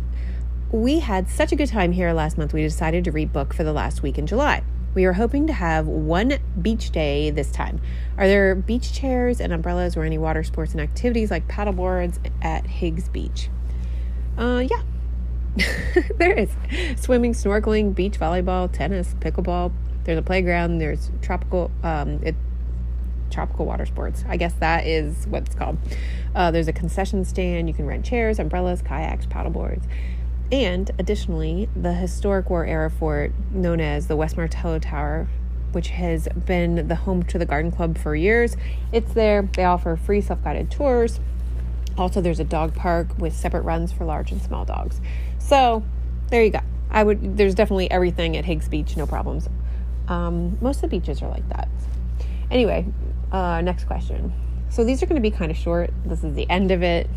we 0.72 1.00
had 1.00 1.30
such 1.30 1.52
a 1.52 1.56
good 1.56 1.70
time 1.70 1.94
here 1.94 2.12
last 2.14 2.38
month, 2.38 2.54
we 2.54 2.62
decided 2.62 3.04
to 3.06 3.12
rebook 3.12 3.54
for 3.54 3.64
the 3.64 3.74
last 3.74 4.04
week 4.04 4.18
in 4.18 4.28
July. 4.28 4.64
We 4.94 5.06
are 5.06 5.14
hoping 5.14 5.48
to 5.48 5.54
have 5.54 5.88
one 5.88 6.40
beach 6.62 6.92
day 6.92 7.30
this 7.30 7.52
time. 7.52 7.80
Are 8.18 8.28
there 8.28 8.56
beach 8.56 8.92
chairs 8.92 9.40
and 9.40 9.54
umbrellas 9.54 9.96
or 9.96 10.04
any 10.04 10.18
water 10.18 10.44
sports 10.44 10.74
and 10.74 10.82
activities 10.82 11.32
like 11.32 11.48
paddle 11.48 11.74
boards 11.74 12.20
at 12.42 12.66
Higgs 12.66 13.08
Beach? 13.08 13.50
Uh, 14.38 14.66
yeah. 14.70 14.82
there 16.18 16.34
is 16.34 16.50
swimming, 16.98 17.34
snorkeling, 17.34 17.94
beach 17.94 18.20
volleyball, 18.20 18.72
tennis, 18.72 19.16
pickleball. 19.20 19.72
There's 20.04 20.18
a 20.18 20.24
playground. 20.24 20.80
There's 20.80 21.12
tropical, 21.22 21.72
um, 21.84 22.20
it, 22.24 22.36
tropical 23.30 23.66
water 23.66 23.86
sports. 23.86 24.24
I 24.28 24.38
guess 24.38 24.54
that 24.56 24.86
is 24.86 25.28
what 25.28 25.44
it's 25.44 25.56
called. 25.56 25.78
Uh, 26.36 26.52
there's 26.52 26.68
a 26.68 26.74
concession 26.74 27.26
stand. 27.26 27.68
You 27.68 27.74
can 27.74 27.86
rent 27.86 28.06
chairs, 28.06 28.40
umbrellas, 28.40 28.82
kayaks, 28.82 29.26
paddle 29.26 29.52
boards. 29.52 29.86
And 30.52 30.90
additionally, 30.98 31.70
the 31.76 31.94
historic 31.94 32.50
war 32.50 32.66
era 32.66 32.90
fort 32.90 33.34
known 33.52 33.80
as 33.80 34.08
the 34.08 34.16
West 34.16 34.36
Martello 34.36 34.80
Tower, 34.80 35.28
which 35.72 35.90
has 35.90 36.28
been 36.46 36.88
the 36.88 36.96
home 36.96 37.24
to 37.24 37.38
the 37.38 37.46
Garden 37.46 37.72
Club 37.72 37.98
for 37.98 38.16
years, 38.16 38.58
it's 38.92 39.14
there. 39.14 39.44
They 39.54 39.66
offer 39.66 39.96
free 39.96 40.22
self 40.22 40.44
guided 40.44 40.72
tours. 40.72 41.20
Also, 41.98 42.22
there's 42.22 42.40
a 42.40 42.46
dog 42.46 42.74
park 42.76 43.08
with 43.18 43.34
separate 43.34 43.62
runs 43.62 43.92
for 43.92 44.06
large 44.06 44.32
and 44.32 44.42
small 44.42 44.66
dogs. 44.66 45.02
So, 45.38 45.84
there 46.30 46.44
you 46.44 46.50
go. 46.50 46.62
I 46.90 47.04
would. 47.04 47.38
There's 47.38 47.54
definitely 47.54 47.92
everything 47.92 48.36
at 48.38 48.46
Higgs 48.46 48.68
Beach, 48.68 48.98
no 48.98 49.06
problems. 49.06 49.48
Um, 50.08 50.58
most 50.62 50.78
of 50.78 50.90
the 50.90 51.00
beaches 51.00 51.22
are 51.22 51.30
like 51.30 51.48
that. 51.50 51.70
Anyway, 52.50 52.88
uh, 53.32 53.62
next 53.62 53.86
question. 53.86 54.34
So 54.70 54.84
these 54.84 55.02
are 55.02 55.06
going 55.06 55.22
to 55.22 55.22
be 55.22 55.36
kind 55.36 55.52
of 55.52 55.58
short. 55.58 55.92
This 56.06 56.24
is 56.24 56.36
the 56.36 56.50
end 56.50 56.72
of 56.72 56.84
it. 56.84 57.10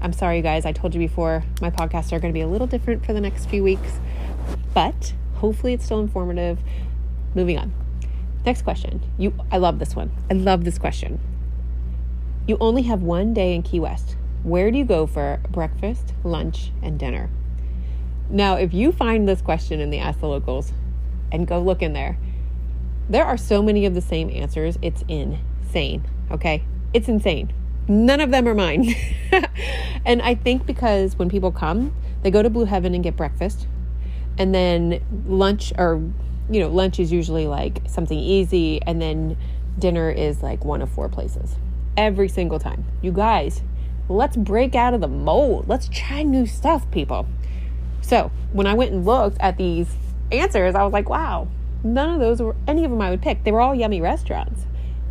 I'm 0.00 0.12
sorry, 0.12 0.42
guys. 0.42 0.64
I 0.64 0.72
told 0.72 0.94
you 0.94 1.00
before, 1.00 1.44
my 1.60 1.70
podcasts 1.70 2.12
are 2.12 2.20
going 2.20 2.32
to 2.32 2.36
be 2.36 2.40
a 2.40 2.46
little 2.46 2.66
different 2.66 3.04
for 3.04 3.12
the 3.12 3.20
next 3.20 3.46
few 3.46 3.62
weeks, 3.62 4.00
but 4.72 5.12
hopefully 5.34 5.74
it's 5.74 5.84
still 5.84 6.00
informative. 6.00 6.58
Moving 7.34 7.58
on. 7.58 7.72
Next 8.46 8.62
question. 8.62 9.02
You 9.18 9.34
I 9.52 9.58
love 9.58 9.78
this 9.78 9.94
one. 9.94 10.10
I 10.30 10.34
love 10.34 10.64
this 10.64 10.78
question. 10.78 11.20
You 12.46 12.56
only 12.60 12.82
have 12.82 13.02
one 13.02 13.34
day 13.34 13.54
in 13.54 13.62
Key 13.62 13.80
West. 13.80 14.16
Where 14.42 14.70
do 14.70 14.78
you 14.78 14.84
go 14.84 15.06
for 15.06 15.40
breakfast, 15.50 16.14
lunch, 16.24 16.72
and 16.82 16.98
dinner? 16.98 17.28
Now, 18.30 18.56
if 18.56 18.72
you 18.72 18.92
find 18.92 19.28
this 19.28 19.42
question 19.42 19.80
in 19.80 19.90
the 19.90 19.98
Ask 19.98 20.20
the 20.20 20.28
Locals 20.28 20.72
and 21.30 21.46
go 21.46 21.60
look 21.60 21.82
in 21.82 21.92
there, 21.92 22.16
there 23.08 23.24
are 23.24 23.36
so 23.36 23.62
many 23.62 23.84
of 23.84 23.94
the 23.94 24.00
same 24.00 24.30
answers. 24.30 24.78
It's 24.80 25.04
insane. 25.70 26.04
Okay? 26.30 26.64
It's 26.92 27.08
insane. 27.08 27.52
None 27.88 28.20
of 28.20 28.30
them 28.30 28.46
are 28.46 28.54
mine. 28.54 28.94
and 30.04 30.22
I 30.22 30.34
think 30.34 30.66
because 30.66 31.18
when 31.18 31.28
people 31.28 31.50
come, 31.50 31.94
they 32.22 32.30
go 32.30 32.42
to 32.42 32.50
Blue 32.50 32.66
Heaven 32.66 32.94
and 32.94 33.02
get 33.02 33.16
breakfast. 33.16 33.66
And 34.38 34.54
then 34.54 35.02
lunch, 35.26 35.72
or, 35.78 36.02
you 36.50 36.60
know, 36.60 36.68
lunch 36.68 36.98
is 37.00 37.12
usually 37.12 37.46
like 37.46 37.82
something 37.86 38.18
easy. 38.18 38.80
And 38.82 39.00
then 39.00 39.36
dinner 39.78 40.10
is 40.10 40.42
like 40.42 40.64
one 40.64 40.82
of 40.82 40.90
four 40.90 41.08
places 41.08 41.56
every 41.96 42.28
single 42.28 42.58
time. 42.58 42.84
You 43.02 43.12
guys, 43.12 43.62
Let's 44.10 44.36
break 44.36 44.74
out 44.74 44.92
of 44.92 45.00
the 45.00 45.08
mold. 45.08 45.68
Let's 45.68 45.88
try 45.88 46.24
new 46.24 46.44
stuff, 46.44 46.90
people. 46.90 47.28
So 48.00 48.32
when 48.52 48.66
I 48.66 48.74
went 48.74 48.90
and 48.90 49.06
looked 49.06 49.38
at 49.38 49.56
these 49.56 49.86
answers, 50.32 50.74
I 50.74 50.82
was 50.82 50.92
like, 50.92 51.08
wow, 51.08 51.46
none 51.84 52.14
of 52.14 52.18
those 52.18 52.42
were 52.42 52.56
any 52.66 52.84
of 52.84 52.90
them 52.90 53.00
I 53.00 53.10
would 53.10 53.22
pick. 53.22 53.44
They 53.44 53.52
were 53.52 53.60
all 53.60 53.72
yummy 53.72 54.00
restaurants. 54.00 54.66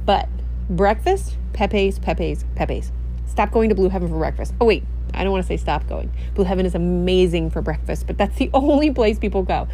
But 0.06 0.28
breakfast, 0.70 1.38
Pepe's, 1.54 2.00
Pepe's, 2.00 2.46
Pepe's. 2.56 2.92
Stop 3.26 3.52
going 3.52 3.70
to 3.70 3.76
Blue 3.76 3.90
Heaven 3.90 4.10
for 4.10 4.18
breakfast. 4.18 4.54
Oh, 4.62 4.66
wait, 4.66 4.84
I 5.14 5.24
don't 5.24 5.32
want 5.32 5.44
to 5.44 5.48
say 5.48 5.58
stop 5.58 5.88
going. 5.88 6.12
Blue 6.36 6.46
Heaven 6.46 6.66
is 6.66 6.76
amazing 6.76 7.50
for 7.50 7.62
breakfast, 7.62 8.08
but 8.08 8.18
that's 8.18 8.38
the 8.38 8.50
only 8.54 8.92
place 8.92 9.20
people 9.20 9.44
go. 9.44 9.68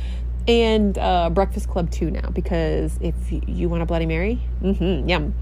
And 0.48 0.98
uh, 0.98 1.30
Breakfast 1.32 1.70
Club 1.70 1.90
too 1.90 2.12
now, 2.12 2.30
because 2.30 2.98
if 3.02 3.16
you 3.30 3.68
want 3.68 3.82
a 3.82 3.86
Bloody 3.86 4.06
Mary, 4.06 4.40
mm-hmm, 4.62 5.08
yum. 5.10 5.34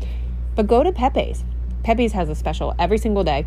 But 0.55 0.67
go 0.67 0.83
to 0.83 0.91
Pepe's. 0.91 1.43
Pepe's 1.83 2.13
has 2.13 2.29
a 2.29 2.36
special 2.36 2.74
every 2.79 2.98
single 2.98 3.24
day. 3.24 3.45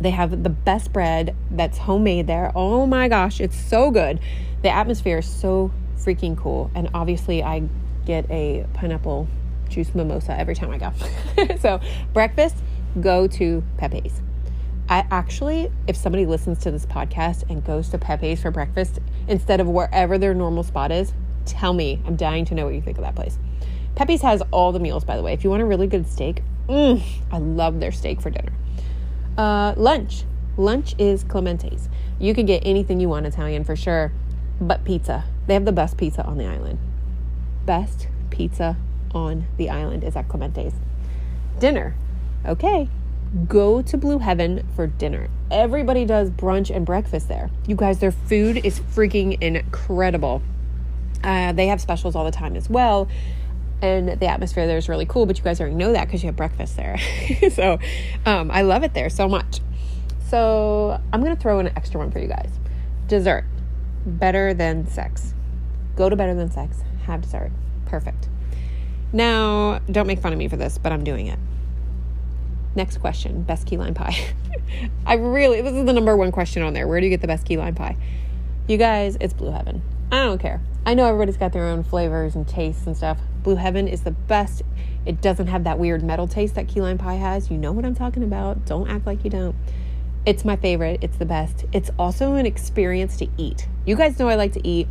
They 0.00 0.10
have 0.10 0.42
the 0.42 0.50
best 0.50 0.92
bread 0.92 1.36
that's 1.50 1.76
homemade 1.76 2.26
there. 2.26 2.50
Oh 2.54 2.86
my 2.86 3.08
gosh, 3.08 3.40
it's 3.40 3.56
so 3.56 3.90
good. 3.90 4.18
The 4.62 4.70
atmosphere 4.70 5.18
is 5.18 5.26
so 5.28 5.70
freaking 5.96 6.36
cool. 6.36 6.70
And 6.74 6.88
obviously, 6.94 7.42
I 7.42 7.68
get 8.06 8.28
a 8.30 8.66
pineapple 8.72 9.28
juice 9.72 9.94
mimosa 9.94 10.38
every 10.38 10.54
time 10.54 10.70
I 10.70 10.78
go. 10.78 10.92
so, 11.60 11.80
breakfast, 12.12 12.56
go 13.00 13.26
to 13.26 13.62
Pepe's. 13.78 14.20
I 14.88 15.06
actually, 15.10 15.72
if 15.86 15.96
somebody 15.96 16.26
listens 16.26 16.58
to 16.60 16.70
this 16.70 16.84
podcast 16.84 17.48
and 17.48 17.64
goes 17.64 17.88
to 17.90 17.98
Pepe's 17.98 18.42
for 18.42 18.50
breakfast 18.50 18.98
instead 19.26 19.60
of 19.60 19.68
wherever 19.68 20.18
their 20.18 20.34
normal 20.34 20.62
spot 20.62 20.92
is, 20.92 21.12
tell 21.46 21.72
me. 21.72 22.00
I'm 22.06 22.16
dying 22.16 22.44
to 22.46 22.54
know 22.54 22.66
what 22.66 22.74
you 22.74 22.82
think 22.82 22.98
of 22.98 23.04
that 23.04 23.14
place. 23.14 23.38
Pepe's 23.94 24.22
has 24.22 24.42
all 24.50 24.72
the 24.72 24.80
meals, 24.80 25.04
by 25.04 25.16
the 25.16 25.22
way. 25.22 25.32
If 25.32 25.44
you 25.44 25.50
want 25.50 25.62
a 25.62 25.66
really 25.66 25.86
good 25.86 26.06
steak, 26.06 26.42
mm, 26.68 27.02
I 27.30 27.38
love 27.38 27.80
their 27.80 27.92
steak 27.92 28.20
for 28.20 28.30
dinner. 28.30 28.52
Uh, 29.38 29.74
lunch. 29.76 30.24
Lunch 30.56 30.94
is 30.98 31.24
Clemente's. 31.24 31.88
You 32.18 32.34
can 32.34 32.44
get 32.44 32.62
anything 32.64 33.00
you 33.00 33.08
want 33.08 33.26
Italian 33.26 33.64
for 33.64 33.76
sure, 33.76 34.12
but 34.60 34.84
pizza. 34.84 35.24
They 35.46 35.54
have 35.54 35.64
the 35.64 35.72
best 35.72 35.96
pizza 35.96 36.24
on 36.24 36.38
the 36.38 36.46
island. 36.46 36.78
Best 37.64 38.08
pizza 38.30 38.76
on 39.14 39.46
the 39.56 39.70
island 39.70 40.04
is 40.04 40.16
at 40.16 40.28
Clemente's. 40.28 40.74
Dinner. 41.58 41.94
Okay, 42.44 42.88
go 43.48 43.82
to 43.82 43.96
Blue 43.96 44.18
Heaven 44.18 44.66
for 44.74 44.86
dinner. 44.86 45.28
Everybody 45.50 46.04
does 46.04 46.30
brunch 46.30 46.74
and 46.74 46.84
breakfast 46.84 47.28
there. 47.28 47.50
You 47.66 47.76
guys, 47.76 47.98
their 47.98 48.12
food 48.12 48.64
is 48.64 48.80
freaking 48.80 49.40
incredible. 49.40 50.42
Uh, 51.22 51.52
they 51.52 51.68
have 51.68 51.80
specials 51.80 52.16
all 52.16 52.24
the 52.24 52.32
time 52.32 52.56
as 52.56 52.68
well. 52.68 53.08
And 53.80 54.20
the 54.20 54.26
atmosphere 54.26 54.66
there 54.66 54.78
is 54.78 54.88
really 54.88 55.06
cool, 55.06 55.26
but 55.26 55.38
you 55.38 55.44
guys 55.44 55.60
already 55.60 55.74
know 55.74 55.92
that 55.92 56.06
because 56.06 56.22
you 56.22 56.28
have 56.28 56.36
breakfast 56.36 56.76
there. 56.76 56.98
so 57.50 57.78
um, 58.26 58.50
I 58.50 58.62
love 58.62 58.84
it 58.84 58.94
there 58.94 59.10
so 59.10 59.28
much. 59.28 59.60
So 60.28 61.00
I'm 61.12 61.22
going 61.22 61.34
to 61.34 61.40
throw 61.40 61.58
in 61.58 61.66
an 61.66 61.72
extra 61.76 61.98
one 61.98 62.10
for 62.10 62.18
you 62.18 62.28
guys 62.28 62.50
dessert. 63.08 63.44
Better 64.06 64.54
than 64.54 64.86
sex. 64.86 65.34
Go 65.96 66.08
to 66.08 66.16
better 66.16 66.34
than 66.34 66.50
sex. 66.50 66.78
Have 67.04 67.20
dessert. 67.20 67.52
Perfect. 67.86 68.28
Now, 69.12 69.80
don't 69.90 70.06
make 70.06 70.20
fun 70.20 70.32
of 70.32 70.38
me 70.38 70.48
for 70.48 70.56
this, 70.56 70.78
but 70.78 70.92
I'm 70.92 71.04
doing 71.04 71.26
it. 71.26 71.38
Next 72.74 72.98
question 72.98 73.42
best 73.42 73.66
key 73.66 73.76
lime 73.76 73.94
pie. 73.94 74.16
I 75.06 75.14
really, 75.14 75.60
this 75.60 75.74
is 75.74 75.84
the 75.84 75.92
number 75.92 76.16
one 76.16 76.32
question 76.32 76.62
on 76.62 76.72
there. 76.72 76.88
Where 76.88 77.00
do 77.00 77.06
you 77.06 77.10
get 77.10 77.20
the 77.20 77.26
best 77.26 77.44
key 77.44 77.56
lime 77.58 77.74
pie? 77.74 77.96
You 78.66 78.78
guys, 78.78 79.16
it's 79.20 79.34
Blue 79.34 79.50
Heaven. 79.50 79.82
I 80.10 80.24
don't 80.24 80.38
care. 80.38 80.60
I 80.86 80.94
know 80.94 81.04
everybody's 81.04 81.36
got 81.36 81.52
their 81.52 81.64
own 81.64 81.82
flavors 81.82 82.34
and 82.34 82.48
tastes 82.48 82.86
and 82.86 82.96
stuff. 82.96 83.18
Blue 83.42 83.56
Heaven 83.56 83.88
is 83.88 84.02
the 84.02 84.10
best. 84.10 84.62
It 85.04 85.20
doesn't 85.20 85.48
have 85.48 85.64
that 85.64 85.78
weird 85.78 86.02
metal 86.02 86.26
taste 86.26 86.54
that 86.54 86.68
key 86.68 86.80
lime 86.80 86.98
pie 86.98 87.14
has. 87.14 87.50
You 87.50 87.58
know 87.58 87.72
what 87.72 87.84
I'm 87.84 87.94
talking 87.94 88.22
about. 88.22 88.64
Don't 88.64 88.88
act 88.88 89.06
like 89.06 89.24
you 89.24 89.30
don't. 89.30 89.54
It's 90.24 90.44
my 90.44 90.56
favorite. 90.56 91.00
It's 91.02 91.16
the 91.16 91.24
best. 91.26 91.66
It's 91.72 91.90
also 91.98 92.34
an 92.34 92.46
experience 92.46 93.16
to 93.18 93.28
eat. 93.36 93.66
You 93.84 93.96
guys 93.96 94.18
know 94.18 94.28
I 94.28 94.36
like 94.36 94.52
to 94.52 94.66
eat. 94.66 94.86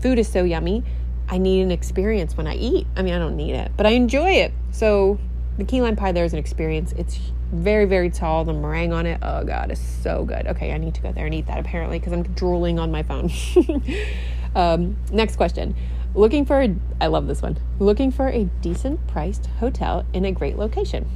Food 0.00 0.18
is 0.18 0.28
so 0.28 0.44
yummy. 0.44 0.82
I 1.30 1.38
need 1.38 1.62
an 1.62 1.70
experience 1.70 2.36
when 2.36 2.48
I 2.48 2.56
eat. 2.56 2.88
I 2.96 3.02
mean, 3.02 3.14
I 3.14 3.18
don't 3.18 3.36
need 3.36 3.54
it, 3.54 3.70
but 3.76 3.86
I 3.86 3.90
enjoy 3.90 4.30
it. 4.30 4.52
So 4.72 5.18
the 5.58 5.64
key 5.64 5.80
lime 5.80 5.94
pie 5.94 6.10
there 6.10 6.24
is 6.24 6.32
an 6.32 6.40
experience. 6.40 6.92
It's 6.98 7.20
very, 7.52 7.84
very 7.84 8.10
tall. 8.10 8.44
The 8.44 8.52
meringue 8.52 8.92
on 8.92 9.06
it, 9.06 9.20
oh 9.22 9.44
God, 9.44 9.70
it's 9.70 9.80
so 9.80 10.24
good. 10.24 10.48
Okay, 10.48 10.72
I 10.72 10.78
need 10.78 10.94
to 10.96 11.00
go 11.00 11.12
there 11.12 11.26
and 11.26 11.34
eat 11.34 11.46
that 11.46 11.60
apparently 11.60 12.00
because 12.00 12.12
I'm 12.12 12.24
drooling 12.24 12.80
on 12.80 12.90
my 12.90 13.04
phone. 13.04 13.30
um, 14.56 14.96
next 15.12 15.36
question. 15.36 15.76
Looking 16.16 16.44
for, 16.44 16.60
a, 16.60 16.74
I 17.00 17.06
love 17.06 17.28
this 17.28 17.40
one. 17.40 17.58
Looking 17.78 18.10
for 18.10 18.28
a 18.28 18.44
decent 18.60 19.06
priced 19.06 19.46
hotel 19.60 20.04
in 20.12 20.24
a 20.24 20.32
great 20.32 20.58
location. 20.58 21.08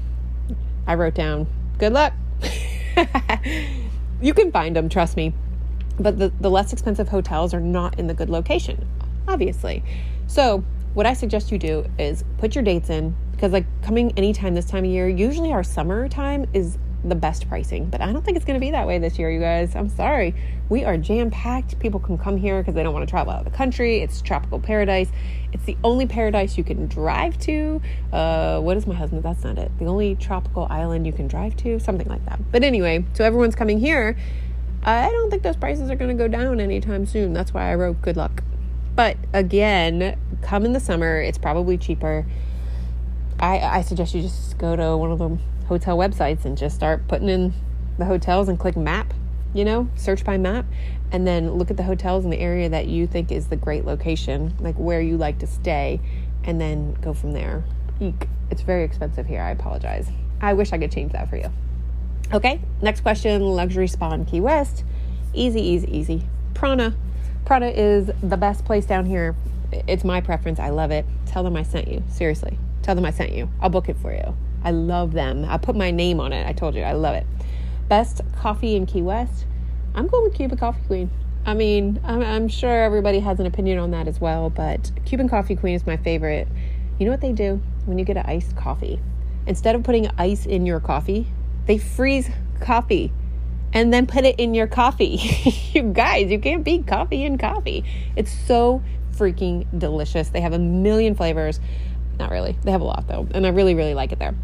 I 0.86 0.94
wrote 0.94 1.14
down, 1.14 1.48
good 1.78 1.92
luck. 1.92 2.12
you 4.22 4.32
can 4.32 4.52
find 4.52 4.76
them, 4.76 4.88
trust 4.88 5.16
me. 5.16 5.34
But 5.98 6.20
the, 6.20 6.32
the 6.40 6.50
less 6.50 6.72
expensive 6.72 7.08
hotels 7.08 7.52
are 7.52 7.60
not 7.60 7.98
in 7.98 8.06
the 8.06 8.14
good 8.14 8.30
location, 8.30 8.86
obviously. 9.28 9.82
So, 10.26 10.64
what 10.94 11.06
I 11.06 11.12
suggest 11.12 11.50
you 11.50 11.58
do 11.58 11.86
is 11.98 12.24
put 12.38 12.54
your 12.54 12.62
dates 12.62 12.88
in, 12.88 13.16
because 13.32 13.52
like 13.52 13.66
coming 13.82 14.12
anytime 14.16 14.54
this 14.54 14.64
time 14.64 14.84
of 14.84 14.90
year, 14.90 15.08
usually 15.08 15.52
our 15.52 15.64
summer 15.64 16.08
time 16.08 16.46
is 16.52 16.78
the 17.04 17.14
best 17.14 17.48
pricing, 17.48 17.86
but 17.86 18.00
I 18.00 18.12
don't 18.12 18.24
think 18.24 18.36
it's 18.36 18.46
going 18.46 18.58
to 18.58 18.64
be 18.64 18.70
that 18.70 18.86
way 18.86 18.98
this 18.98 19.18
year, 19.18 19.30
you 19.30 19.40
guys. 19.40 19.76
I'm 19.76 19.90
sorry. 19.90 20.34
We 20.68 20.84
are 20.84 20.96
jam 20.96 21.30
packed. 21.30 21.78
People 21.78 22.00
can 22.00 22.16
come 22.16 22.36
here 22.36 22.60
because 22.60 22.74
they 22.74 22.82
don't 22.82 22.94
want 22.94 23.06
to 23.06 23.10
travel 23.10 23.32
out 23.32 23.40
of 23.40 23.44
the 23.44 23.56
country. 23.56 24.00
It's 24.00 24.22
tropical 24.22 24.58
paradise. 24.58 25.10
It's 25.52 25.64
the 25.64 25.76
only 25.84 26.06
paradise 26.06 26.56
you 26.56 26.64
can 26.64 26.86
drive 26.86 27.38
to. 27.40 27.82
Uh, 28.12 28.60
what 28.60 28.76
is 28.76 28.86
my 28.86 28.94
husband? 28.94 29.22
That's 29.22 29.44
not 29.44 29.58
it. 29.58 29.70
The 29.78 29.84
only 29.84 30.14
tropical 30.14 30.66
island 30.70 31.06
you 31.06 31.12
can 31.12 31.28
drive 31.28 31.56
to, 31.58 31.78
something 31.78 32.08
like 32.08 32.24
that. 32.24 32.40
But 32.50 32.64
anyway, 32.64 33.04
so 33.12 33.24
everyone's 33.24 33.54
coming 33.54 33.78
here. 33.78 34.16
I 34.82 35.10
don't 35.10 35.30
think 35.30 35.42
those 35.42 35.56
prices 35.56 35.90
are 35.90 35.96
going 35.96 36.16
to 36.16 36.22
go 36.22 36.28
down 36.28 36.60
anytime 36.60 37.06
soon. 37.06 37.32
That's 37.32 37.52
why 37.52 37.70
I 37.70 37.74
wrote 37.74 38.00
good 38.00 38.16
luck. 38.16 38.42
But 38.94 39.16
again, 39.32 40.18
come 40.42 40.64
in 40.64 40.72
the 40.72 40.80
summer, 40.80 41.20
it's 41.20 41.38
probably 41.38 41.76
cheaper 41.78 42.26
I, 43.38 43.58
I 43.58 43.82
suggest 43.82 44.14
you 44.14 44.22
just 44.22 44.56
go 44.58 44.76
to 44.76 44.96
one 44.96 45.10
of 45.10 45.18
the 45.18 45.38
hotel 45.66 45.96
websites 45.96 46.44
and 46.44 46.56
just 46.56 46.74
start 46.76 47.06
putting 47.08 47.28
in 47.28 47.52
the 47.98 48.04
hotels 48.04 48.48
and 48.48 48.58
click 48.58 48.76
map, 48.76 49.12
you 49.52 49.64
know, 49.64 49.88
search 49.96 50.24
by 50.24 50.38
map, 50.38 50.66
and 51.12 51.26
then 51.26 51.52
look 51.52 51.70
at 51.70 51.76
the 51.76 51.82
hotels 51.82 52.24
in 52.24 52.30
the 52.30 52.38
area 52.38 52.68
that 52.68 52.86
you 52.86 53.06
think 53.06 53.32
is 53.32 53.48
the 53.48 53.56
great 53.56 53.84
location, 53.84 54.54
like 54.60 54.76
where 54.76 55.00
you 55.00 55.16
like 55.16 55.38
to 55.40 55.46
stay, 55.46 56.00
and 56.44 56.60
then 56.60 56.94
go 56.94 57.12
from 57.12 57.32
there. 57.32 57.64
Eek. 58.00 58.28
It's 58.50 58.62
very 58.62 58.84
expensive 58.84 59.26
here. 59.26 59.40
I 59.40 59.50
apologize. 59.50 60.10
I 60.40 60.54
wish 60.54 60.72
I 60.72 60.78
could 60.78 60.92
change 60.92 61.12
that 61.12 61.28
for 61.28 61.36
you. 61.36 61.50
Okay, 62.32 62.60
next 62.82 63.00
question 63.00 63.42
luxury 63.42 63.88
spa 63.88 64.12
in 64.12 64.24
Key 64.24 64.40
West. 64.40 64.84
Easy, 65.32 65.60
easy, 65.60 65.96
easy. 65.96 66.22
Prana. 66.52 66.94
Prana 67.44 67.66
is 67.68 68.10
the 68.22 68.36
best 68.36 68.64
place 68.64 68.86
down 68.86 69.04
here. 69.04 69.36
It's 69.86 70.04
my 70.04 70.20
preference. 70.20 70.58
I 70.58 70.70
love 70.70 70.90
it. 70.90 71.04
Tell 71.26 71.42
them 71.42 71.56
I 71.56 71.62
sent 71.62 71.88
you. 71.88 72.02
Seriously. 72.08 72.58
Tell 72.82 72.94
them 72.94 73.04
I 73.04 73.10
sent 73.10 73.32
you. 73.32 73.50
I'll 73.60 73.70
book 73.70 73.88
it 73.88 73.98
for 73.98 74.12
you. 74.12 74.34
I 74.62 74.70
love 74.70 75.12
them. 75.12 75.44
I 75.44 75.58
put 75.58 75.76
my 75.76 75.90
name 75.90 76.20
on 76.20 76.32
it. 76.32 76.46
I 76.46 76.52
told 76.52 76.74
you. 76.74 76.82
I 76.82 76.92
love 76.92 77.14
it. 77.14 77.26
Best 77.88 78.22
coffee 78.36 78.76
in 78.76 78.86
Key 78.86 79.02
West. 79.02 79.44
I'm 79.94 80.06
going 80.06 80.24
with 80.24 80.34
Cuban 80.34 80.56
Coffee 80.56 80.80
Queen. 80.86 81.10
I 81.44 81.52
mean, 81.52 82.00
I'm, 82.02 82.48
sure 82.48 82.82
everybody 82.82 83.20
has 83.20 83.38
an 83.38 83.44
opinion 83.44 83.78
on 83.78 83.90
that 83.90 84.08
as 84.08 84.18
well, 84.18 84.48
but 84.48 84.90
Cuban 85.04 85.28
Coffee 85.28 85.54
Queen 85.54 85.74
is 85.74 85.86
my 85.86 85.98
favorite. 85.98 86.48
You 86.98 87.04
know 87.04 87.10
what 87.10 87.20
they 87.20 87.32
do 87.32 87.60
when 87.84 87.98
you 87.98 88.06
get 88.06 88.16
an 88.16 88.24
iced 88.24 88.56
coffee? 88.56 88.98
Instead 89.46 89.74
of 89.74 89.82
putting 89.82 90.08
ice 90.16 90.46
in 90.46 90.64
your 90.64 90.80
coffee, 90.80 91.26
they 91.66 91.76
freeze 91.76 92.30
coffee 92.60 93.12
and 93.74 93.92
then 93.92 94.06
put 94.06 94.24
it 94.24 94.38
in 94.38 94.54
your 94.54 94.68
coffee. 94.68 95.16
you 95.72 95.82
guys, 95.82 96.30
you 96.30 96.38
can't 96.38 96.64
beat 96.64 96.86
coffee 96.86 97.24
in 97.24 97.36
coffee. 97.36 97.84
It's 98.16 98.32
so 98.46 98.82
freaking 99.12 99.66
delicious. 99.78 100.28
They 100.28 100.40
have 100.40 100.52
a 100.52 100.58
million 100.58 101.14
flavors. 101.14 101.60
Not 102.18 102.30
really. 102.30 102.56
They 102.62 102.70
have 102.70 102.80
a 102.80 102.84
lot 102.84 103.06
though, 103.08 103.26
and 103.34 103.44
I 103.44 103.50
really, 103.50 103.74
really 103.74 103.94
like 103.94 104.12
it 104.12 104.20
there. 104.20 104.34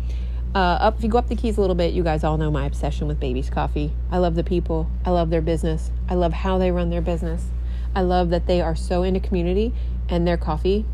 Uh, 0.53 0.59
up 0.59 0.99
if 0.99 1.05
you 1.05 1.09
go 1.09 1.19
up 1.19 1.29
the 1.29 1.37
keys 1.37 1.57
a 1.59 1.61
little 1.61 1.77
bit, 1.77 1.95
you 1.95 2.03
guys 2.03 2.25
all 2.25 2.37
know 2.37 2.51
my 2.51 2.67
obsession 2.67 3.07
with 3.07 3.21
Baby's 3.21 3.49
Coffee. 3.49 3.93
I 4.11 4.19
love 4.19 4.35
the 4.35 4.43
people. 4.43 4.91
I 5.05 5.11
love 5.11 5.31
their 5.31 5.41
business. 5.41 5.93
I 6.09 6.15
love 6.15 6.33
how 6.33 6.59
they 6.59 6.73
run 6.73 6.91
their 6.91 7.01
business. 7.01 7.47
I 7.95 8.03
love 8.03 8.31
that 8.31 8.47
they 8.47 8.61
are 8.61 8.75
so 8.75 9.05
into 9.05 9.21
community 9.21 9.73
and 10.09 10.27
their 10.27 10.37
coffee. 10.37 10.87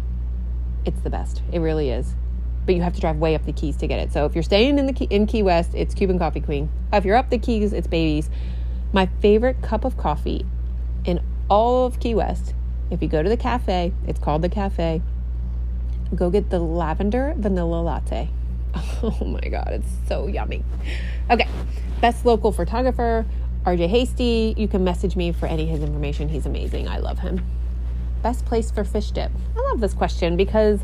It's 0.85 1.01
the 1.01 1.11
best. 1.11 1.43
It 1.51 1.61
really 1.61 1.89
is. 1.89 2.15
But 2.67 2.75
you 2.75 2.83
have 2.83 2.95
to 2.95 3.01
drive 3.01 3.17
way 3.17 3.35
up 3.35 3.47
the 3.47 3.53
keys 3.53 3.77
to 3.79 3.87
get 3.87 4.01
it. 4.01 4.13
So 4.13 4.27
if 4.27 4.35
you're 4.35 4.43
staying 4.43 4.79
in 4.79 4.87
the 4.87 4.93
key, 4.93 5.07
in 5.09 5.27
Key 5.27 5.43
West, 5.43 5.71
it's 5.75 5.95
Cuban 5.95 6.19
Coffee 6.19 6.41
Queen. 6.41 6.69
If 6.93 7.05
you're 7.05 7.17
up 7.17 7.31
the 7.31 7.39
keys, 7.39 7.73
it's 7.73 7.87
Baby's. 7.87 8.29
My 8.93 9.07
favorite 9.21 9.63
cup 9.63 9.85
of 9.85 9.97
coffee 9.97 10.45
in 11.05 11.21
all 11.49 11.87
of 11.87 12.01
Key 12.01 12.15
West. 12.15 12.55
If 12.91 13.03
you 13.03 13.09
go 13.09 13.23
to 13.23 13.29
the 13.29 13.37
cafe, 13.37 13.93
it's 14.07 14.19
called 14.19 14.43
the 14.43 14.49
cafe 14.49 15.03
go 16.15 16.31
get 16.31 16.51
the 16.51 16.59
lavender 16.59 17.35
vanilla 17.37 17.81
latte. 17.81 18.29
Oh 19.03 19.25
my 19.25 19.49
god, 19.49 19.69
it's 19.73 19.89
so 20.09 20.27
yummy. 20.27 20.63
Okay, 21.31 21.49
best 22.01 22.25
local 22.25 22.53
photographer, 22.53 23.27
RJ 23.65 23.89
Hasty. 23.89 24.55
You 24.57 24.69
can 24.69 24.85
message 24.85 25.17
me 25.17 25.33
for 25.33 25.47
any 25.47 25.65
of 25.65 25.69
his 25.69 25.83
information. 25.83 26.29
He's 26.29 26.47
amazing. 26.47 26.89
I 26.89 26.99
love 26.99 27.19
him. 27.19 27.45
Best 28.23 28.45
place 28.45 28.71
for 28.71 28.85
fish 28.85 29.11
dip. 29.11 29.31
I 29.57 29.61
love 29.71 29.81
this 29.81 29.95
question 29.95 30.37
because 30.37 30.81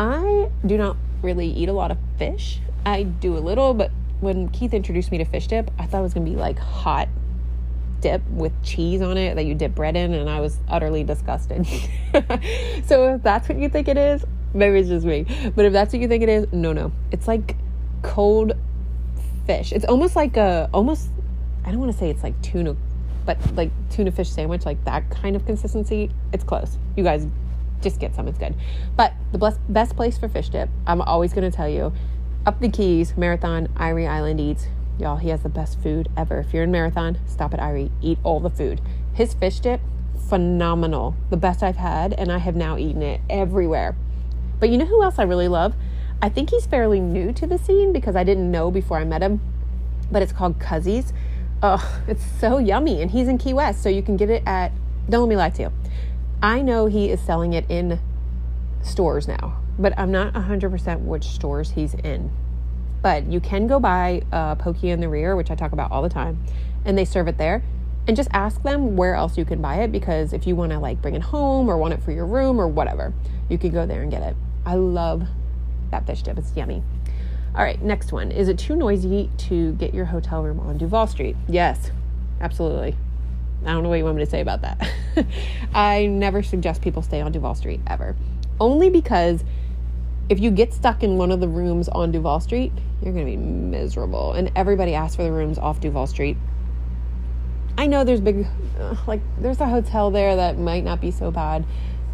I 0.00 0.50
do 0.64 0.78
not 0.78 0.96
really 1.20 1.48
eat 1.48 1.68
a 1.68 1.74
lot 1.74 1.90
of 1.90 1.98
fish. 2.16 2.58
I 2.86 3.02
do 3.02 3.36
a 3.36 3.38
little, 3.38 3.74
but 3.74 3.90
when 4.20 4.48
Keith 4.48 4.72
introduced 4.72 5.10
me 5.10 5.18
to 5.18 5.26
fish 5.26 5.46
dip, 5.46 5.70
I 5.78 5.84
thought 5.84 5.98
it 5.98 6.04
was 6.04 6.14
gonna 6.14 6.24
be 6.24 6.36
like 6.36 6.58
hot 6.58 7.06
dip 8.00 8.26
with 8.30 8.54
cheese 8.62 9.02
on 9.02 9.18
it 9.18 9.34
that 9.34 9.44
you 9.44 9.54
dip 9.54 9.74
bread 9.74 9.96
in, 9.96 10.14
and 10.14 10.30
I 10.30 10.40
was 10.40 10.56
utterly 10.68 11.04
disgusted. 11.04 11.66
so 12.86 13.14
if 13.14 13.22
that's 13.22 13.46
what 13.46 13.58
you 13.58 13.68
think 13.68 13.88
it 13.88 13.98
is, 13.98 14.24
maybe 14.54 14.78
it's 14.78 14.88
just 14.88 15.04
me. 15.04 15.26
But 15.54 15.66
if 15.66 15.72
that's 15.74 15.92
what 15.92 16.00
you 16.00 16.08
think 16.08 16.22
it 16.22 16.30
is, 16.30 16.46
no, 16.50 16.72
no, 16.72 16.92
it's 17.10 17.28
like 17.28 17.56
cold 18.00 18.54
fish. 19.44 19.70
It's 19.70 19.84
almost 19.84 20.16
like 20.16 20.38
a 20.38 20.70
almost. 20.72 21.10
I 21.66 21.72
don't 21.72 21.80
want 21.80 21.92
to 21.92 21.98
say 21.98 22.08
it's 22.08 22.22
like 22.22 22.40
tuna, 22.40 22.74
but 23.26 23.36
like 23.54 23.70
tuna 23.90 24.12
fish 24.12 24.30
sandwich, 24.30 24.64
like 24.64 24.82
that 24.86 25.10
kind 25.10 25.36
of 25.36 25.44
consistency. 25.44 26.10
It's 26.32 26.42
close. 26.42 26.78
You 26.96 27.04
guys 27.04 27.26
just 27.80 28.00
get 28.00 28.14
some. 28.14 28.28
It's 28.28 28.38
good. 28.38 28.54
But 28.96 29.14
the 29.32 29.38
best 29.38 29.60
best 29.68 29.96
place 29.96 30.18
for 30.18 30.28
fish 30.28 30.48
dip, 30.48 30.68
I'm 30.86 31.00
always 31.00 31.32
going 31.32 31.48
to 31.48 31.56
tell 31.56 31.68
you, 31.68 31.92
up 32.46 32.60
the 32.60 32.68
Keys, 32.68 33.16
Marathon, 33.16 33.68
Irie 33.76 34.08
Island 34.08 34.40
Eats. 34.40 34.66
Y'all, 34.98 35.16
he 35.16 35.30
has 35.30 35.42
the 35.42 35.48
best 35.48 35.80
food 35.80 36.08
ever. 36.16 36.40
If 36.40 36.52
you're 36.52 36.64
in 36.64 36.70
Marathon, 36.70 37.18
stop 37.26 37.54
at 37.54 37.60
Irie, 37.60 37.90
eat 38.02 38.18
all 38.22 38.40
the 38.40 38.50
food. 38.50 38.80
His 39.14 39.34
fish 39.34 39.60
dip, 39.60 39.80
phenomenal. 40.28 41.16
The 41.30 41.36
best 41.36 41.62
I've 41.62 41.76
had, 41.76 42.12
and 42.12 42.30
I 42.30 42.38
have 42.38 42.54
now 42.54 42.76
eaten 42.76 43.02
it 43.02 43.20
everywhere. 43.28 43.96
But 44.58 44.68
you 44.68 44.78
know 44.78 44.84
who 44.84 45.02
else 45.02 45.18
I 45.18 45.22
really 45.22 45.48
love? 45.48 45.74
I 46.22 46.28
think 46.28 46.50
he's 46.50 46.66
fairly 46.66 47.00
new 47.00 47.32
to 47.32 47.46
the 47.46 47.58
scene 47.58 47.92
because 47.92 48.14
I 48.14 48.24
didn't 48.24 48.50
know 48.50 48.70
before 48.70 48.98
I 48.98 49.04
met 49.04 49.22
him. 49.22 49.40
But 50.12 50.22
it's 50.22 50.32
called 50.32 50.58
Cuzzies. 50.58 51.12
Oh, 51.62 52.02
it's 52.08 52.24
so 52.38 52.58
yummy. 52.58 53.00
And 53.00 53.10
he's 53.10 53.28
in 53.28 53.38
Key 53.38 53.54
West, 53.54 53.82
so 53.82 53.88
you 53.88 54.02
can 54.02 54.16
get 54.16 54.28
it 54.28 54.42
at, 54.46 54.72
don't 55.08 55.22
let 55.22 55.28
me 55.28 55.36
lie 55.36 55.50
to 55.50 55.62
you. 55.62 55.72
I 56.42 56.62
know 56.62 56.86
he 56.86 57.10
is 57.10 57.20
selling 57.20 57.52
it 57.52 57.66
in 57.68 58.00
stores 58.82 59.28
now, 59.28 59.58
but 59.78 59.92
I'm 59.98 60.10
not 60.10 60.32
100% 60.32 61.00
which 61.00 61.24
stores 61.24 61.72
he's 61.72 61.94
in. 61.94 62.30
But 63.02 63.26
you 63.26 63.40
can 63.40 63.66
go 63.66 63.78
buy 63.78 64.22
uh, 64.32 64.54
Pokey 64.54 64.90
in 64.90 65.00
the 65.00 65.08
rear, 65.08 65.36
which 65.36 65.50
I 65.50 65.54
talk 65.54 65.72
about 65.72 65.90
all 65.90 66.02
the 66.02 66.08
time, 66.08 66.42
and 66.84 66.96
they 66.96 67.04
serve 67.04 67.28
it 67.28 67.36
there. 67.36 67.62
And 68.08 68.16
just 68.16 68.30
ask 68.32 68.62
them 68.62 68.96
where 68.96 69.14
else 69.14 69.36
you 69.36 69.44
can 69.44 69.60
buy 69.60 69.82
it 69.82 69.92
because 69.92 70.32
if 70.32 70.46
you 70.46 70.56
want 70.56 70.72
to 70.72 70.78
like 70.78 71.02
bring 71.02 71.14
it 71.14 71.22
home 71.22 71.68
or 71.68 71.76
want 71.76 71.92
it 71.92 72.02
for 72.02 72.12
your 72.12 72.26
room 72.26 72.58
or 72.58 72.66
whatever, 72.66 73.12
you 73.48 73.58
can 73.58 73.70
go 73.70 73.84
there 73.84 74.02
and 74.02 74.10
get 74.10 74.22
it. 74.22 74.34
I 74.64 74.74
love 74.74 75.28
that 75.90 76.06
fish 76.06 76.22
dip. 76.22 76.38
It's 76.38 76.56
yummy. 76.56 76.82
All 77.54 77.62
right, 77.62 77.80
next 77.82 78.12
one. 78.12 78.32
Is 78.32 78.48
it 78.48 78.58
too 78.58 78.74
noisy 78.74 79.30
to 79.36 79.72
get 79.74 79.92
your 79.92 80.06
hotel 80.06 80.42
room 80.42 80.60
on 80.60 80.78
Duval 80.78 81.06
Street? 81.06 81.36
Yes, 81.48 81.90
absolutely. 82.40 82.96
I 83.64 83.72
don't 83.72 83.82
know 83.82 83.90
what 83.90 83.96
you 83.96 84.04
want 84.04 84.16
me 84.16 84.24
to 84.24 84.30
say 84.30 84.40
about 84.40 84.62
that. 84.62 84.90
I 85.74 86.06
never 86.06 86.42
suggest 86.42 86.80
people 86.80 87.02
stay 87.02 87.20
on 87.20 87.30
Duval 87.32 87.54
Street 87.54 87.80
ever. 87.86 88.16
Only 88.58 88.88
because 88.88 89.44
if 90.30 90.40
you 90.40 90.50
get 90.50 90.72
stuck 90.72 91.02
in 91.02 91.18
one 91.18 91.30
of 91.30 91.40
the 91.40 91.48
rooms 91.48 91.88
on 91.88 92.10
Duval 92.10 92.40
Street, 92.40 92.72
you're 93.02 93.12
going 93.12 93.26
to 93.26 93.30
be 93.30 93.36
miserable. 93.36 94.32
And 94.32 94.50
everybody 94.56 94.94
asks 94.94 95.16
for 95.16 95.24
the 95.24 95.32
rooms 95.32 95.58
off 95.58 95.80
Duval 95.80 96.06
Street. 96.06 96.36
I 97.76 97.86
know 97.86 98.04
there's 98.04 98.20
big, 98.20 98.46
like, 99.06 99.20
there's 99.38 99.60
a 99.60 99.66
hotel 99.66 100.10
there 100.10 100.36
that 100.36 100.58
might 100.58 100.84
not 100.84 101.00
be 101.00 101.10
so 101.10 101.30
bad, 101.30 101.64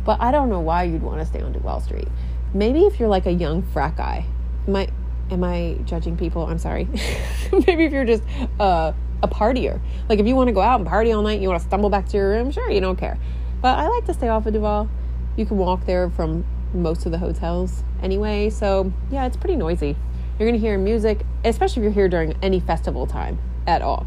but 0.04 0.20
I 0.20 0.32
don't 0.32 0.48
know 0.48 0.60
why 0.60 0.84
you'd 0.84 1.02
want 1.02 1.20
to 1.20 1.26
stay 1.26 1.42
on 1.42 1.52
Duval 1.52 1.80
Street. 1.80 2.08
Maybe 2.54 2.82
if 2.86 2.98
you're 2.98 3.08
like 3.08 3.26
a 3.26 3.32
young 3.32 3.62
frat 3.62 3.96
guy. 3.96 4.26
Am 4.66 4.74
I, 4.74 4.88
am 5.30 5.44
I 5.44 5.76
judging 5.84 6.16
people? 6.16 6.46
I'm 6.46 6.58
sorry. 6.58 6.88
Maybe 7.52 7.84
if 7.84 7.92
you're 7.92 8.04
just 8.04 8.22
uh, 8.58 8.92
a 9.23 9.28
partier. 9.28 9.80
Like, 10.08 10.18
if 10.18 10.26
you 10.26 10.35
want 10.35 10.49
to 10.49 10.52
go 10.52 10.61
out 10.61 10.80
and 10.80 10.88
party 10.88 11.12
all 11.12 11.23
night, 11.23 11.40
you 11.40 11.49
want 11.49 11.61
to 11.61 11.66
stumble 11.66 11.90
back 11.90 12.06
to 12.08 12.16
your 12.16 12.30
room, 12.30 12.50
sure, 12.50 12.70
you 12.70 12.80
don't 12.80 12.96
care. 12.96 13.18
But 13.62 13.78
I 13.78 13.88
like 13.88 14.04
to 14.06 14.14
stay 14.14 14.28
off 14.28 14.46
of 14.46 14.52
Duval. 14.52 14.88
You 15.37 15.46
can 15.46 15.58
walk 15.58 15.87
there 15.87 16.08
from 16.11 16.44
most 16.73 17.06
of 17.06 17.12
the 17.12 17.18
hotels 17.18 17.82
anyway. 18.02 18.50
So, 18.50 18.92
yeah, 19.11 19.26
it's 19.26 19.37
pretty 19.37 19.56
noisy. 19.56 19.96
You're 20.38 20.52
to 20.52 20.58
hear 20.58 20.76
music, 20.76 21.25
especially 21.44 21.80
if 21.80 21.85
you're 21.85 21.92
here 21.92 22.08
during 22.08 22.37
any 22.42 22.61
festival 22.61 23.06
time 23.06 23.38
at 23.66 23.82
all. 23.82 24.06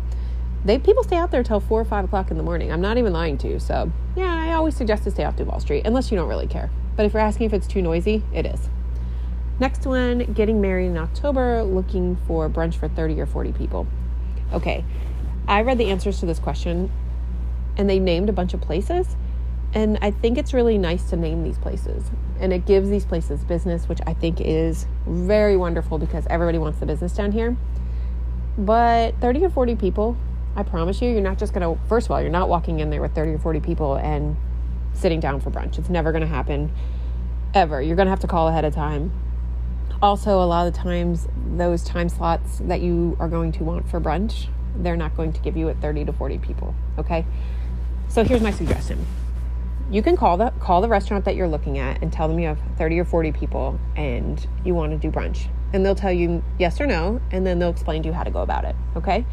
They 0.63 0.77
people 0.77 1.03
stay 1.03 1.15
out 1.15 1.31
there 1.31 1.41
till 1.41 1.59
four 1.59 1.79
or 1.79 1.85
five 1.85 2.05
o'clock 2.05 2.31
in 2.31 2.37
the 2.37 2.43
morning. 2.43 2.71
I'm 2.71 2.81
not 2.81 2.97
even 2.97 3.13
lying 3.13 3.37
to 3.39 3.47
you. 3.47 3.59
So, 3.59 3.91
yeah, 4.15 4.33
I 4.33 4.53
always 4.53 4.75
suggest 4.75 5.05
to 5.05 5.11
stay 5.11 5.23
off 5.23 5.37
Duval 5.37 5.59
Street 5.59 5.85
unless 5.85 6.11
you 6.11 6.17
don't 6.17 6.27
really 6.27 6.47
care. 6.47 6.69
But 6.95 7.05
if 7.05 7.13
you're 7.13 7.21
asking 7.21 7.47
if 7.47 7.53
it's 7.53 7.67
too 7.67 7.81
noisy, 7.81 8.23
it 8.33 8.45
is. 8.45 8.69
Next 9.59 9.85
one, 9.85 10.33
getting 10.33 10.61
married 10.61 10.87
in 10.87 10.97
October, 10.97 11.63
looking 11.63 12.17
for 12.27 12.49
brunch 12.49 12.75
for 12.75 12.87
30 12.87 13.19
or 13.19 13.25
40 13.25 13.53
people. 13.53 13.87
Okay, 14.53 14.83
I 15.47 15.61
read 15.61 15.77
the 15.77 15.89
answers 15.89 16.19
to 16.19 16.25
this 16.25 16.39
question 16.39 16.91
and 17.77 17.89
they 17.89 17.99
named 17.99 18.29
a 18.29 18.33
bunch 18.33 18.53
of 18.53 18.61
places. 18.61 19.15
And 19.73 19.99
I 20.01 20.11
think 20.11 20.37
it's 20.37 20.53
really 20.53 20.77
nice 20.77 21.09
to 21.11 21.15
name 21.15 21.43
these 21.43 21.57
places. 21.57 22.03
And 22.39 22.51
it 22.51 22.65
gives 22.65 22.89
these 22.89 23.05
places 23.05 23.43
business, 23.43 23.87
which 23.87 23.99
I 24.07 24.13
think 24.13 24.41
is 24.41 24.87
very 25.05 25.55
wonderful 25.55 25.99
because 25.99 26.25
everybody 26.29 26.57
wants 26.57 26.79
the 26.79 26.85
business 26.85 27.13
down 27.13 27.31
here. 27.31 27.55
But 28.57 29.15
30 29.21 29.45
or 29.45 29.49
40 29.49 29.75
people, 29.75 30.17
I 30.55 30.63
promise 30.63 31.01
you, 31.01 31.09
you're 31.09 31.21
not 31.21 31.37
just 31.37 31.53
going 31.53 31.61
to, 31.61 31.81
first 31.87 32.07
of 32.07 32.11
all, 32.11 32.21
you're 32.21 32.31
not 32.31 32.49
walking 32.49 32.79
in 32.79 32.89
there 32.89 33.01
with 33.01 33.13
30 33.13 33.33
or 33.33 33.39
40 33.39 33.59
people 33.59 33.95
and 33.95 34.35
sitting 34.93 35.19
down 35.19 35.39
for 35.39 35.51
brunch. 35.51 35.77
It's 35.77 35.89
never 35.89 36.11
going 36.11 36.23
to 36.23 36.27
happen 36.27 36.71
ever. 37.53 37.81
You're 37.81 37.95
going 37.95 38.07
to 38.07 38.11
have 38.11 38.19
to 38.21 38.27
call 38.27 38.47
ahead 38.47 38.65
of 38.65 38.73
time. 38.73 39.11
Also, 40.01 40.41
a 40.41 40.45
lot 40.45 40.67
of 40.67 40.73
times, 40.73 41.27
those 41.55 41.83
time 41.83 42.09
slots 42.09 42.59
that 42.59 42.81
you 42.81 43.17
are 43.19 43.27
going 43.27 43.51
to 43.53 43.63
want 43.63 43.89
for 43.89 43.99
brunch, 43.99 44.47
they're 44.75 44.97
not 44.97 45.15
going 45.15 45.33
to 45.33 45.41
give 45.41 45.57
you 45.57 45.69
at 45.69 45.81
30 45.81 46.05
to 46.05 46.13
40 46.13 46.37
people. 46.37 46.73
Okay. 46.97 47.25
So 48.07 48.23
here's 48.23 48.41
my 48.41 48.51
suggestion. 48.51 49.05
You 49.91 50.01
can 50.03 50.15
call 50.15 50.37
the 50.37 50.51
call 50.59 50.81
the 50.81 50.87
restaurant 50.87 51.25
that 51.25 51.35
you're 51.35 51.47
looking 51.47 51.79
at 51.79 52.01
and 52.01 52.13
tell 52.13 52.27
them 52.27 52.39
you 52.39 52.47
have 52.47 52.59
30 52.77 52.99
or 52.99 53.05
40 53.05 53.31
people 53.31 53.79
and 53.95 54.45
you 54.63 54.75
want 54.75 54.91
to 54.91 54.97
do 54.97 55.11
brunch. 55.11 55.47
And 55.73 55.85
they'll 55.85 55.95
tell 55.95 56.11
you 56.11 56.43
yes 56.57 56.79
or 56.79 56.87
no 56.87 57.21
and 57.31 57.45
then 57.45 57.59
they'll 57.59 57.69
explain 57.69 58.03
to 58.03 58.07
you 58.07 58.13
how 58.13 58.23
to 58.23 58.31
go 58.31 58.41
about 58.41 58.65
it 58.65 58.75
okay? 58.95 59.25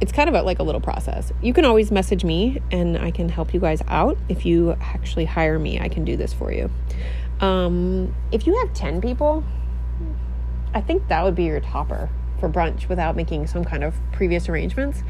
It's 0.00 0.10
kind 0.10 0.28
of 0.28 0.34
a, 0.34 0.42
like 0.42 0.58
a 0.58 0.64
little 0.64 0.80
process. 0.80 1.32
You 1.40 1.52
can 1.52 1.64
always 1.64 1.92
message 1.92 2.24
me 2.24 2.60
and 2.70 2.98
i 2.98 3.10
can 3.10 3.28
help 3.28 3.54
you 3.54 3.60
guys 3.60 3.82
out. 3.86 4.18
If 4.28 4.44
you 4.44 4.72
actually 4.80 5.24
hire 5.24 5.58
me 5.58 5.80
i 5.80 5.88
can 5.88 6.04
do 6.04 6.16
this 6.16 6.32
for 6.32 6.52
you. 6.52 6.70
Um, 7.40 8.14
if 8.30 8.46
you 8.46 8.56
have 8.58 8.72
10 8.74 9.00
people 9.00 9.44
i 10.74 10.80
think 10.80 11.06
that 11.08 11.24
would 11.24 11.34
be 11.34 11.44
your 11.44 11.60
topper 11.60 12.08
for 12.38 12.48
brunch 12.48 12.88
without 12.88 13.16
making 13.16 13.46
some 13.46 13.64
kind 13.64 13.84
of 13.84 13.94
previous 14.12 14.48
arrangements 14.48 15.02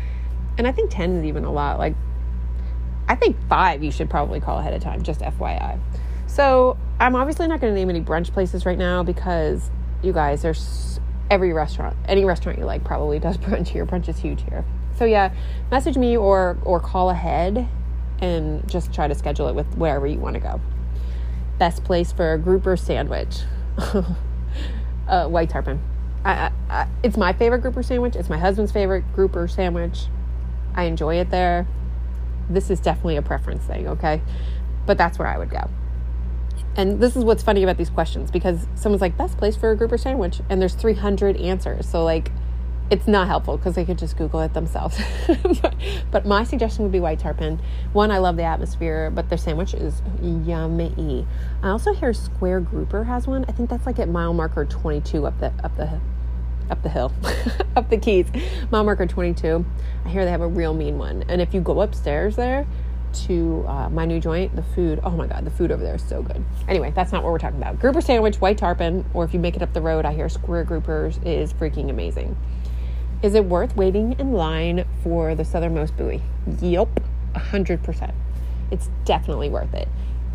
and 0.59 0.67
i 0.67 0.73
think 0.73 0.91
10 0.91 1.17
is 1.17 1.25
even 1.25 1.45
a 1.45 1.53
lot 1.53 1.79
like 1.79 1.95
I 3.09 3.15
think 3.15 3.37
five 3.49 3.83
you 3.83 3.91
should 3.91 4.09
probably 4.09 4.41
call 4.41 4.59
ahead 4.59 4.75
of 4.75 4.83
time, 4.83 5.03
just 5.03 5.21
FYI. 5.21 5.79
So 6.27 6.77
I'm 6.99 7.15
obviously 7.15 7.47
not 7.47 7.61
going 7.61 7.75
to 7.75 7.79
name 7.79 7.91
any 7.91 8.01
brunch 8.01 8.33
places 8.33 8.65
right 8.65 8.79
now 8.79 9.03
because 9.03 9.71
you 10.03 10.13
guys, 10.13 10.43
there's 10.43 11.01
every 11.31 11.53
restaurant, 11.53 11.97
any 12.07 12.25
restaurant 12.25 12.59
you 12.59 12.65
like 12.65 12.85
probably 12.85 13.19
does 13.19 13.37
brunch 13.39 13.69
here. 13.69 13.85
Brunch 13.85 14.09
is 14.09 14.19
huge 14.19 14.43
here. 14.45 14.65
So 14.97 15.05
yeah, 15.05 15.35
message 15.71 15.97
me 15.97 16.17
or 16.17 16.59
or 16.65 16.81
call 16.81 17.11
ahead 17.11 17.69
and 18.21 18.67
just 18.69 18.93
try 18.93 19.09
to 19.09 19.15
schedule 19.15 19.49
it 19.49 19.55
with 19.55 19.67
wherever 19.77 20.07
you 20.07 20.19
want 20.19 20.35
to 20.35 20.41
go. 20.41 20.61
Best 21.59 21.85
place 21.85 22.13
for 22.13 22.33
a 22.33 22.39
grouper 22.39 22.77
sandwich, 22.77 23.41
uh, 25.09 25.29
white 25.29 25.51
tarpon. 25.51 25.81
I, 26.25 26.33
I, 26.33 26.53
I, 26.71 26.89
it's 27.03 27.17
my 27.17 27.33
favorite 27.33 27.61
grouper 27.61 27.83
sandwich. 27.83 28.17
It's 28.17 28.29
my 28.29 28.39
husband's 28.39 28.73
favorite 28.73 29.05
grouper 29.15 29.49
sandwich. 29.49 30.07
I 30.75 30.85
enjoy 30.85 31.17
it 31.17 31.31
there 31.31 31.67
this 32.49 32.71
is 32.71 32.81
definitely 32.81 33.17
a 33.17 33.23
preference 33.23 33.65
thing, 33.65 33.89
okay? 33.89 34.21
But 34.87 34.99
that's 34.99 35.19
where 35.19 35.29
I 35.29 35.39
would 35.39 35.51
go. 35.51 35.69
And 36.77 37.01
this 37.01 37.17
is 37.17 37.25
what's 37.25 37.43
funny 37.43 37.63
about 37.63 37.77
these 37.77 37.91
questions 37.91 38.31
because 38.31 38.67
someone's 38.75 39.03
like, 39.03 39.17
best 39.17 39.37
place 39.37 39.57
for 39.57 39.71
a 39.71 39.77
grouper 39.77 39.99
sandwich, 39.99 40.41
and 40.49 40.61
there's 40.61 40.75
300 40.75 41.37
answers. 41.37 41.89
So, 41.89 42.03
like, 42.05 42.31
it's 42.93 43.09
not 43.09 43.27
helpful 43.27 43.57
because 43.57 43.75
they 43.75 43.87
could 43.87 43.99
just 43.99 44.19
Google 44.19 44.41
it 44.41 44.53
themselves. 44.53 45.01
but, 45.63 45.75
but, 46.11 46.27
my 46.27 46.45
suggestion 46.45 46.83
would 46.83 46.93
be 46.93 47.01
white 47.01 47.19
tarpon. 47.19 47.59
One, 47.95 48.11
I 48.11 48.19
love 48.19 48.37
the 48.37 48.43
atmosphere, 48.43 49.11
but 49.11 49.31
their 49.31 49.39
sandwich 49.39 49.73
is 49.73 50.03
yummy. 50.21 51.27
I 51.63 51.71
also 51.71 51.95
hear 51.95 52.13
Square 52.13 52.61
Grouper 52.61 53.05
has 53.05 53.27
one. 53.27 53.47
I 53.49 53.53
think 53.53 53.71
that's 53.71 53.87
like 53.87 53.99
at 53.99 54.11
mile 54.11 54.35
marker 54.35 54.67
22 54.67 55.27
up 55.27 55.41
the 55.41 55.47
up 55.65 55.75
the 55.79 56.01
up 56.71 56.83
the 56.83 56.91
hill, 56.91 57.13
up 57.77 57.89
the 57.89 57.97
keys. 57.97 58.27
Mile 58.71 58.85
marker 58.85 59.07
22. 59.07 59.65
I 60.05 60.09
hear 60.11 60.27
they 60.27 60.31
have 60.31 60.43
a 60.43 60.47
real 60.47 60.75
mean 60.75 60.99
one. 60.99 61.25
And 61.29 61.41
if 61.41 61.55
you 61.55 61.63
go 61.63 61.81
upstairs 61.81 62.37
there 62.37 62.67
to 63.25 63.65
uh, 63.69 63.89
my 63.89 64.05
new 64.05 64.21
joint, 64.21 64.55
the 64.55 64.63
food, 64.63 65.01
oh 65.03 65.11
my 65.11 65.27
God, 65.27 65.47
the 65.47 65.51
food 65.51 65.73
over 65.73 65.83
there 65.83 65.95
is 65.95 66.03
so 66.03 66.23
good. 66.23 66.45
Anyway, 66.69 66.93
that's 66.95 67.11
not 67.11 67.23
what 67.23 67.33
we're 67.33 67.39
talking 67.39 67.59
about. 67.61 67.81
Grouper 67.81 68.03
sandwich, 68.03 68.37
white 68.37 68.59
tarpon, 68.59 69.07
or 69.15 69.25
if 69.25 69.33
you 69.33 69.41
make 69.41 69.57
it 69.57 69.63
up 69.63 69.73
the 69.73 69.81
road, 69.81 70.05
I 70.05 70.13
hear 70.13 70.29
square 70.29 70.65
groupers 70.65 71.19
is 71.27 71.55
freaking 71.55 71.89
amazing. 71.89 72.37
Is 73.23 73.37
it 73.37 73.45
worth 73.45 73.77
waiting 73.77 74.17
in 74.19 74.33
line 74.33 74.85
for 75.05 75.37
the 75.37 75.45
southernmost 75.45 75.97
buoy? 75.97 76.21
Yep, 76.61 76.89
100%. 77.37 78.15
It's 78.73 78.91
definitely 79.05 79.49
worth 79.49 79.73
it. 79.75 79.87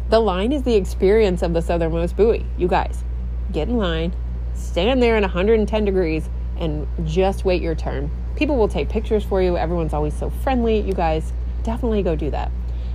The 0.10 0.22
line 0.22 0.54
is 0.54 0.64
the 0.64 0.76
experience 0.76 1.42
of 1.42 1.52
the 1.54 1.62
southernmost 1.62 2.16
buoy. 2.16 2.46
You 2.58 2.70
guys, 2.70 3.04
get 3.52 3.68
in 3.68 3.76
line, 3.76 4.16
stand 4.54 5.04
there 5.04 5.18
in 5.18 5.24
110 5.24 5.84
degrees 5.84 6.30
and 6.58 6.88
just 7.04 7.44
wait 7.44 7.62
your 7.62 7.76
turn. 7.76 8.10
People 8.38 8.56
will 8.56 8.70
take 8.70 8.88
pictures 8.88 9.26
for 9.26 9.42
you. 9.42 9.58
Everyone's 9.58 9.94
always 9.94 10.18
so 10.18 10.30
friendly. 10.30 10.80
You 10.80 10.94
guys 10.94 11.34
definitely 11.64 12.04
go 12.04 12.16
do 12.16 12.32
that. 12.32 12.52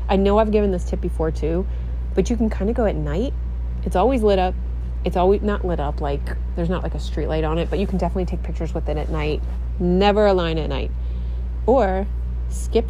I 0.09 0.17
know 0.17 0.39
I've 0.39 0.53
given 0.53 0.71
this 0.71 0.85
tip 0.85 1.03
before 1.03 1.31
too, 1.31 1.67
but 2.15 2.31
you 2.31 2.37
can 2.39 2.49
kind 2.49 2.71
of 2.71 2.77
go 2.77 2.87
at 2.87 2.97
night. 2.97 3.35
It's 3.85 3.97
always 3.97 4.23
lit 4.23 4.39
up. 4.39 4.55
It's 5.05 5.17
always 5.19 5.43
not 5.43 5.67
lit 5.67 5.81
up, 5.81 6.01
like 6.01 6.21
there's 6.55 6.71
not 6.71 6.83
like 6.83 6.95
a 6.95 7.01
street 7.01 7.27
light 7.27 7.45
on 7.45 7.59
it, 7.59 7.69
but 7.69 7.79
you 7.79 7.87
can 7.87 7.99
definitely 7.99 8.25
take 8.25 8.43
pictures 8.43 8.73
with 8.73 8.89
it 8.89 8.97
at 8.97 9.11
night. 9.11 9.43
Never 9.83 10.27
a 10.27 10.33
line 10.33 10.59
at 10.59 10.69
night. 10.69 10.93
Or 11.67 12.07
skip 12.49 12.89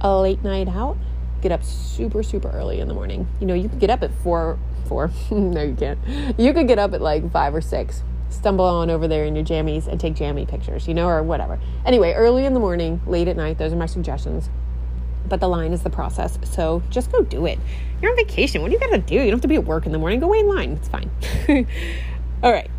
a 0.00 0.16
late 0.20 0.44
night 0.44 0.68
out, 0.68 0.96
get 1.42 1.50
up 1.50 1.64
super, 1.64 2.22
super 2.22 2.48
early 2.50 2.78
in 2.78 2.86
the 2.86 2.94
morning. 2.94 3.26
You 3.40 3.46
know, 3.48 3.54
you 3.54 3.68
could 3.68 3.80
get 3.80 3.90
up 3.90 4.04
at 4.04 4.12
four, 4.22 4.56
four. 4.86 5.10
no, 5.32 5.62
you 5.62 5.74
can't. 5.74 5.98
You 6.38 6.52
could 6.52 6.68
get 6.68 6.78
up 6.78 6.94
at 6.94 7.00
like 7.00 7.30
five 7.32 7.52
or 7.52 7.60
six, 7.60 8.04
stumble 8.28 8.64
on 8.64 8.90
over 8.90 9.08
there 9.08 9.24
in 9.24 9.34
your 9.34 9.44
jammies 9.44 9.88
and 9.88 9.98
take 9.98 10.14
jammy 10.14 10.46
pictures, 10.46 10.86
you 10.86 10.94
know, 10.94 11.08
or 11.08 11.20
whatever. 11.24 11.58
Anyway, 11.84 12.12
early 12.12 12.46
in 12.46 12.54
the 12.54 12.60
morning, 12.60 13.00
late 13.06 13.26
at 13.26 13.36
night, 13.36 13.58
those 13.58 13.72
are 13.72 13.76
my 13.76 13.86
suggestions. 13.86 14.50
But 15.28 15.40
the 15.40 15.48
line 15.48 15.72
is 15.72 15.82
the 15.82 15.90
process. 15.90 16.38
So 16.44 16.80
just 16.90 17.10
go 17.10 17.22
do 17.22 17.46
it. 17.46 17.58
You're 18.00 18.12
on 18.12 18.16
vacation. 18.16 18.62
What 18.62 18.68
do 18.68 18.74
you 18.74 18.80
got 18.80 18.90
to 18.90 18.98
do? 18.98 19.16
You 19.16 19.22
don't 19.22 19.32
have 19.32 19.40
to 19.40 19.48
be 19.48 19.56
at 19.56 19.64
work 19.64 19.84
in 19.84 19.90
the 19.90 19.98
morning. 19.98 20.20
Go 20.20 20.28
wait 20.28 20.40
in 20.40 20.48
line. 20.48 20.70
It's 20.72 20.88
fine. 20.88 21.10
All 22.44 22.52
right. 22.52 22.70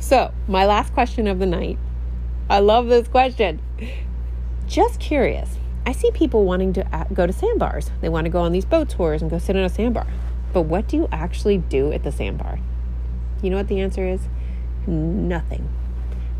So, 0.00 0.32
my 0.46 0.66
last 0.66 0.92
question 0.92 1.26
of 1.26 1.38
the 1.38 1.46
night. 1.46 1.78
I 2.48 2.60
love 2.60 2.86
this 2.86 3.08
question. 3.08 3.60
Just 4.68 5.00
curious. 5.00 5.56
I 5.84 5.92
see 5.92 6.10
people 6.12 6.44
wanting 6.44 6.72
to 6.74 6.94
uh, 6.94 7.04
go 7.12 7.26
to 7.26 7.32
sandbars. 7.32 7.90
They 8.00 8.08
want 8.08 8.24
to 8.26 8.30
go 8.30 8.40
on 8.40 8.52
these 8.52 8.64
boat 8.64 8.88
tours 8.88 9.20
and 9.20 9.30
go 9.30 9.38
sit 9.38 9.56
in 9.56 9.64
a 9.64 9.68
sandbar. 9.68 10.06
But 10.52 10.62
what 10.62 10.86
do 10.86 10.96
you 10.96 11.08
actually 11.10 11.58
do 11.58 11.92
at 11.92 12.04
the 12.04 12.12
sandbar? 12.12 12.60
You 13.42 13.50
know 13.50 13.56
what 13.56 13.68
the 13.68 13.80
answer 13.80 14.06
is? 14.06 14.20
Nothing. 14.86 15.68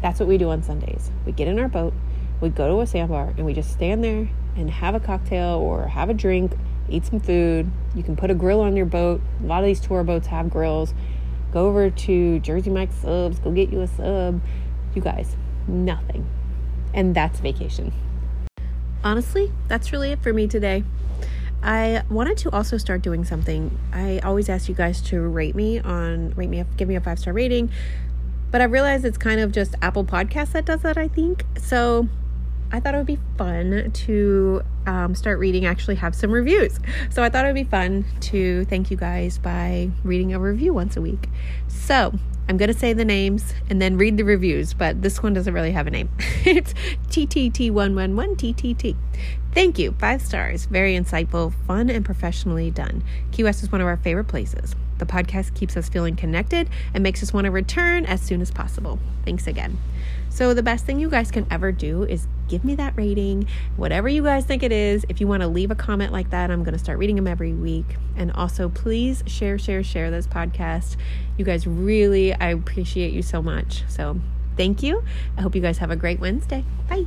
That's 0.00 0.20
what 0.20 0.28
we 0.28 0.38
do 0.38 0.48
on 0.50 0.62
Sundays. 0.62 1.10
We 1.24 1.32
get 1.32 1.48
in 1.48 1.58
our 1.58 1.68
boat, 1.68 1.92
we 2.40 2.50
go 2.50 2.68
to 2.68 2.80
a 2.80 2.86
sandbar, 2.86 3.34
and 3.36 3.44
we 3.44 3.52
just 3.52 3.72
stand 3.72 4.04
there 4.04 4.28
and 4.56 4.70
have 4.70 4.94
a 4.94 5.00
cocktail 5.00 5.56
or 5.58 5.88
have 5.88 6.08
a 6.08 6.14
drink, 6.14 6.52
eat 6.88 7.04
some 7.04 7.18
food. 7.18 7.68
You 7.94 8.02
can 8.02 8.14
put 8.14 8.30
a 8.30 8.34
grill 8.34 8.60
on 8.60 8.76
your 8.76 8.86
boat. 8.86 9.20
A 9.42 9.46
lot 9.46 9.60
of 9.60 9.66
these 9.66 9.80
tour 9.80 10.04
boats 10.04 10.28
have 10.28 10.50
grills. 10.50 10.94
Go 11.52 11.66
over 11.66 11.90
to 11.90 12.38
Jersey 12.40 12.70
Mike's 12.70 12.94
Subs, 12.96 13.40
go 13.40 13.50
get 13.50 13.70
you 13.70 13.80
a 13.80 13.86
sub. 13.88 14.40
You 14.94 15.02
guys, 15.02 15.36
nothing. 15.66 16.29
And 16.94 17.14
that's 17.14 17.40
vacation. 17.40 17.92
Honestly, 19.05 19.52
that's 19.68 19.92
really 19.92 20.12
it 20.12 20.22
for 20.22 20.33
me 20.33 20.46
today. 20.48 20.85
I 21.62 22.02
wanted 22.11 22.38
to 22.38 22.50
also 22.50 22.76
start 22.76 23.02
doing 23.02 23.24
something. 23.24 23.76
I 23.92 24.18
always 24.20 24.48
ask 24.48 24.68
you 24.68 24.74
guys 24.74 25.00
to 25.02 25.20
rate 25.20 25.55
me 25.55 25.81
on 25.81 26.31
rate 26.31 26.48
me 26.48 26.64
give 26.76 26.88
me 26.88 26.96
a 26.96 27.00
five 27.00 27.18
star 27.18 27.33
rating, 27.33 27.70
but 28.50 28.61
I 28.61 28.64
realized 28.64 29.05
it's 29.05 29.18
kind 29.18 29.40
of 29.40 29.52
just 29.52 29.74
Apple 29.83 30.05
Podcasts 30.05 30.52
that 30.52 30.64
does 30.64 30.83
that. 30.83 30.96
I 30.96 31.09
think 31.09 31.44
so. 31.59 32.09
I 32.72 32.81
thought 32.81 32.94
it 32.94 32.98
would 32.98 33.07
be 33.07 33.18
fun 33.38 33.90
to 33.92 34.62
um, 34.87 35.14
start 35.14 35.38
reading, 35.38 35.66
actually 35.66 35.96
have 35.96 36.14
some 36.14 36.31
reviews. 36.33 36.81
So 37.11 37.22
I 37.22 37.29
thought 37.29 37.44
it 37.44 37.48
would 37.48 37.55
be 37.55 37.64
fun 37.64 38.05
to 38.22 38.64
thank 38.64 38.90
you 38.90 38.96
guys 38.96 39.38
by 39.38 39.90
reading 40.02 40.35
a 40.35 40.40
review 40.40 40.74
once 40.74 40.96
a 40.96 41.00
week. 41.00 41.29
So 41.68 42.14
I'm 42.48 42.56
going 42.56 42.72
to 42.72 42.78
say 42.78 42.92
the 42.92 43.04
names 43.04 43.54
and 43.68 43.82
then 43.82 43.96
read 43.96 44.16
the 44.16 44.24
reviews, 44.24 44.72
but 44.72 45.02
this 45.02 45.22
one 45.22 45.35
doesn't 45.35 45.52
really 45.52 45.72
have 45.72 45.87
a 45.87 45.90
name. 45.90 46.09
it's 46.44 46.74
TTT111TTT. 47.09 48.96
Thank 49.52 49.78
you. 49.78 49.92
Five 49.98 50.22
stars. 50.22 50.66
Very 50.66 50.94
insightful, 50.94 51.52
fun, 51.66 51.90
and 51.90 52.04
professionally 52.04 52.70
done. 52.70 53.02
Key 53.32 53.44
West 53.44 53.62
is 53.62 53.72
one 53.72 53.80
of 53.80 53.87
our 53.87 53.96
favorite 53.96 54.28
places. 54.28 54.76
The 54.98 55.06
podcast 55.06 55.54
keeps 55.54 55.76
us 55.76 55.88
feeling 55.88 56.14
connected 56.14 56.68
and 56.94 57.02
makes 57.02 57.22
us 57.22 57.32
want 57.32 57.46
to 57.46 57.50
return 57.50 58.06
as 58.06 58.20
soon 58.20 58.40
as 58.40 58.50
possible. 58.50 58.98
Thanks 59.24 59.46
again. 59.46 59.78
So, 60.37 60.53
the 60.53 60.62
best 60.62 60.85
thing 60.85 61.01
you 61.01 61.09
guys 61.09 61.31
can 61.31 61.46
ever 61.51 61.72
do 61.72 62.03
is 62.03 62.29
give 62.46 62.62
me 62.62 62.75
that 62.75 62.94
rating, 62.94 63.49
whatever 63.77 64.07
you 64.07 64.22
guys 64.22 64.44
think 64.44 64.62
it 64.62 64.70
is. 64.70 65.07
If 65.09 65.18
you 65.18 65.27
want 65.27 65.40
to 65.40 65.49
leave 65.49 65.70
a 65.70 65.75
comment 65.75 66.12
like 66.12 66.29
that, 66.29 66.51
I'm 66.51 66.62
going 66.62 66.75
to 66.75 66.79
start 66.79 66.99
reading 66.99 67.16
them 67.16 67.27
every 67.27 67.55
week. 67.55 67.96
And 68.16 68.31
also, 68.33 68.68
please 68.68 69.25
share, 69.27 69.59
share, 69.59 69.83
share 69.83 70.11
this 70.11 70.27
podcast. 70.27 70.96
You 71.38 71.46
guys 71.46 71.66
really, 71.66 72.35
I 72.35 72.51
appreciate 72.51 73.14
you 73.14 73.22
so 73.22 73.40
much. 73.40 73.85
So, 73.88 74.20
thank 74.59 74.83
you. 74.83 75.03
I 75.38 75.40
hope 75.40 75.55
you 75.55 75.62
guys 75.62 75.79
have 75.79 75.90
a 75.90 75.96
great 75.96 76.20
Wednesday. 76.20 76.66
Bye. 76.87 77.07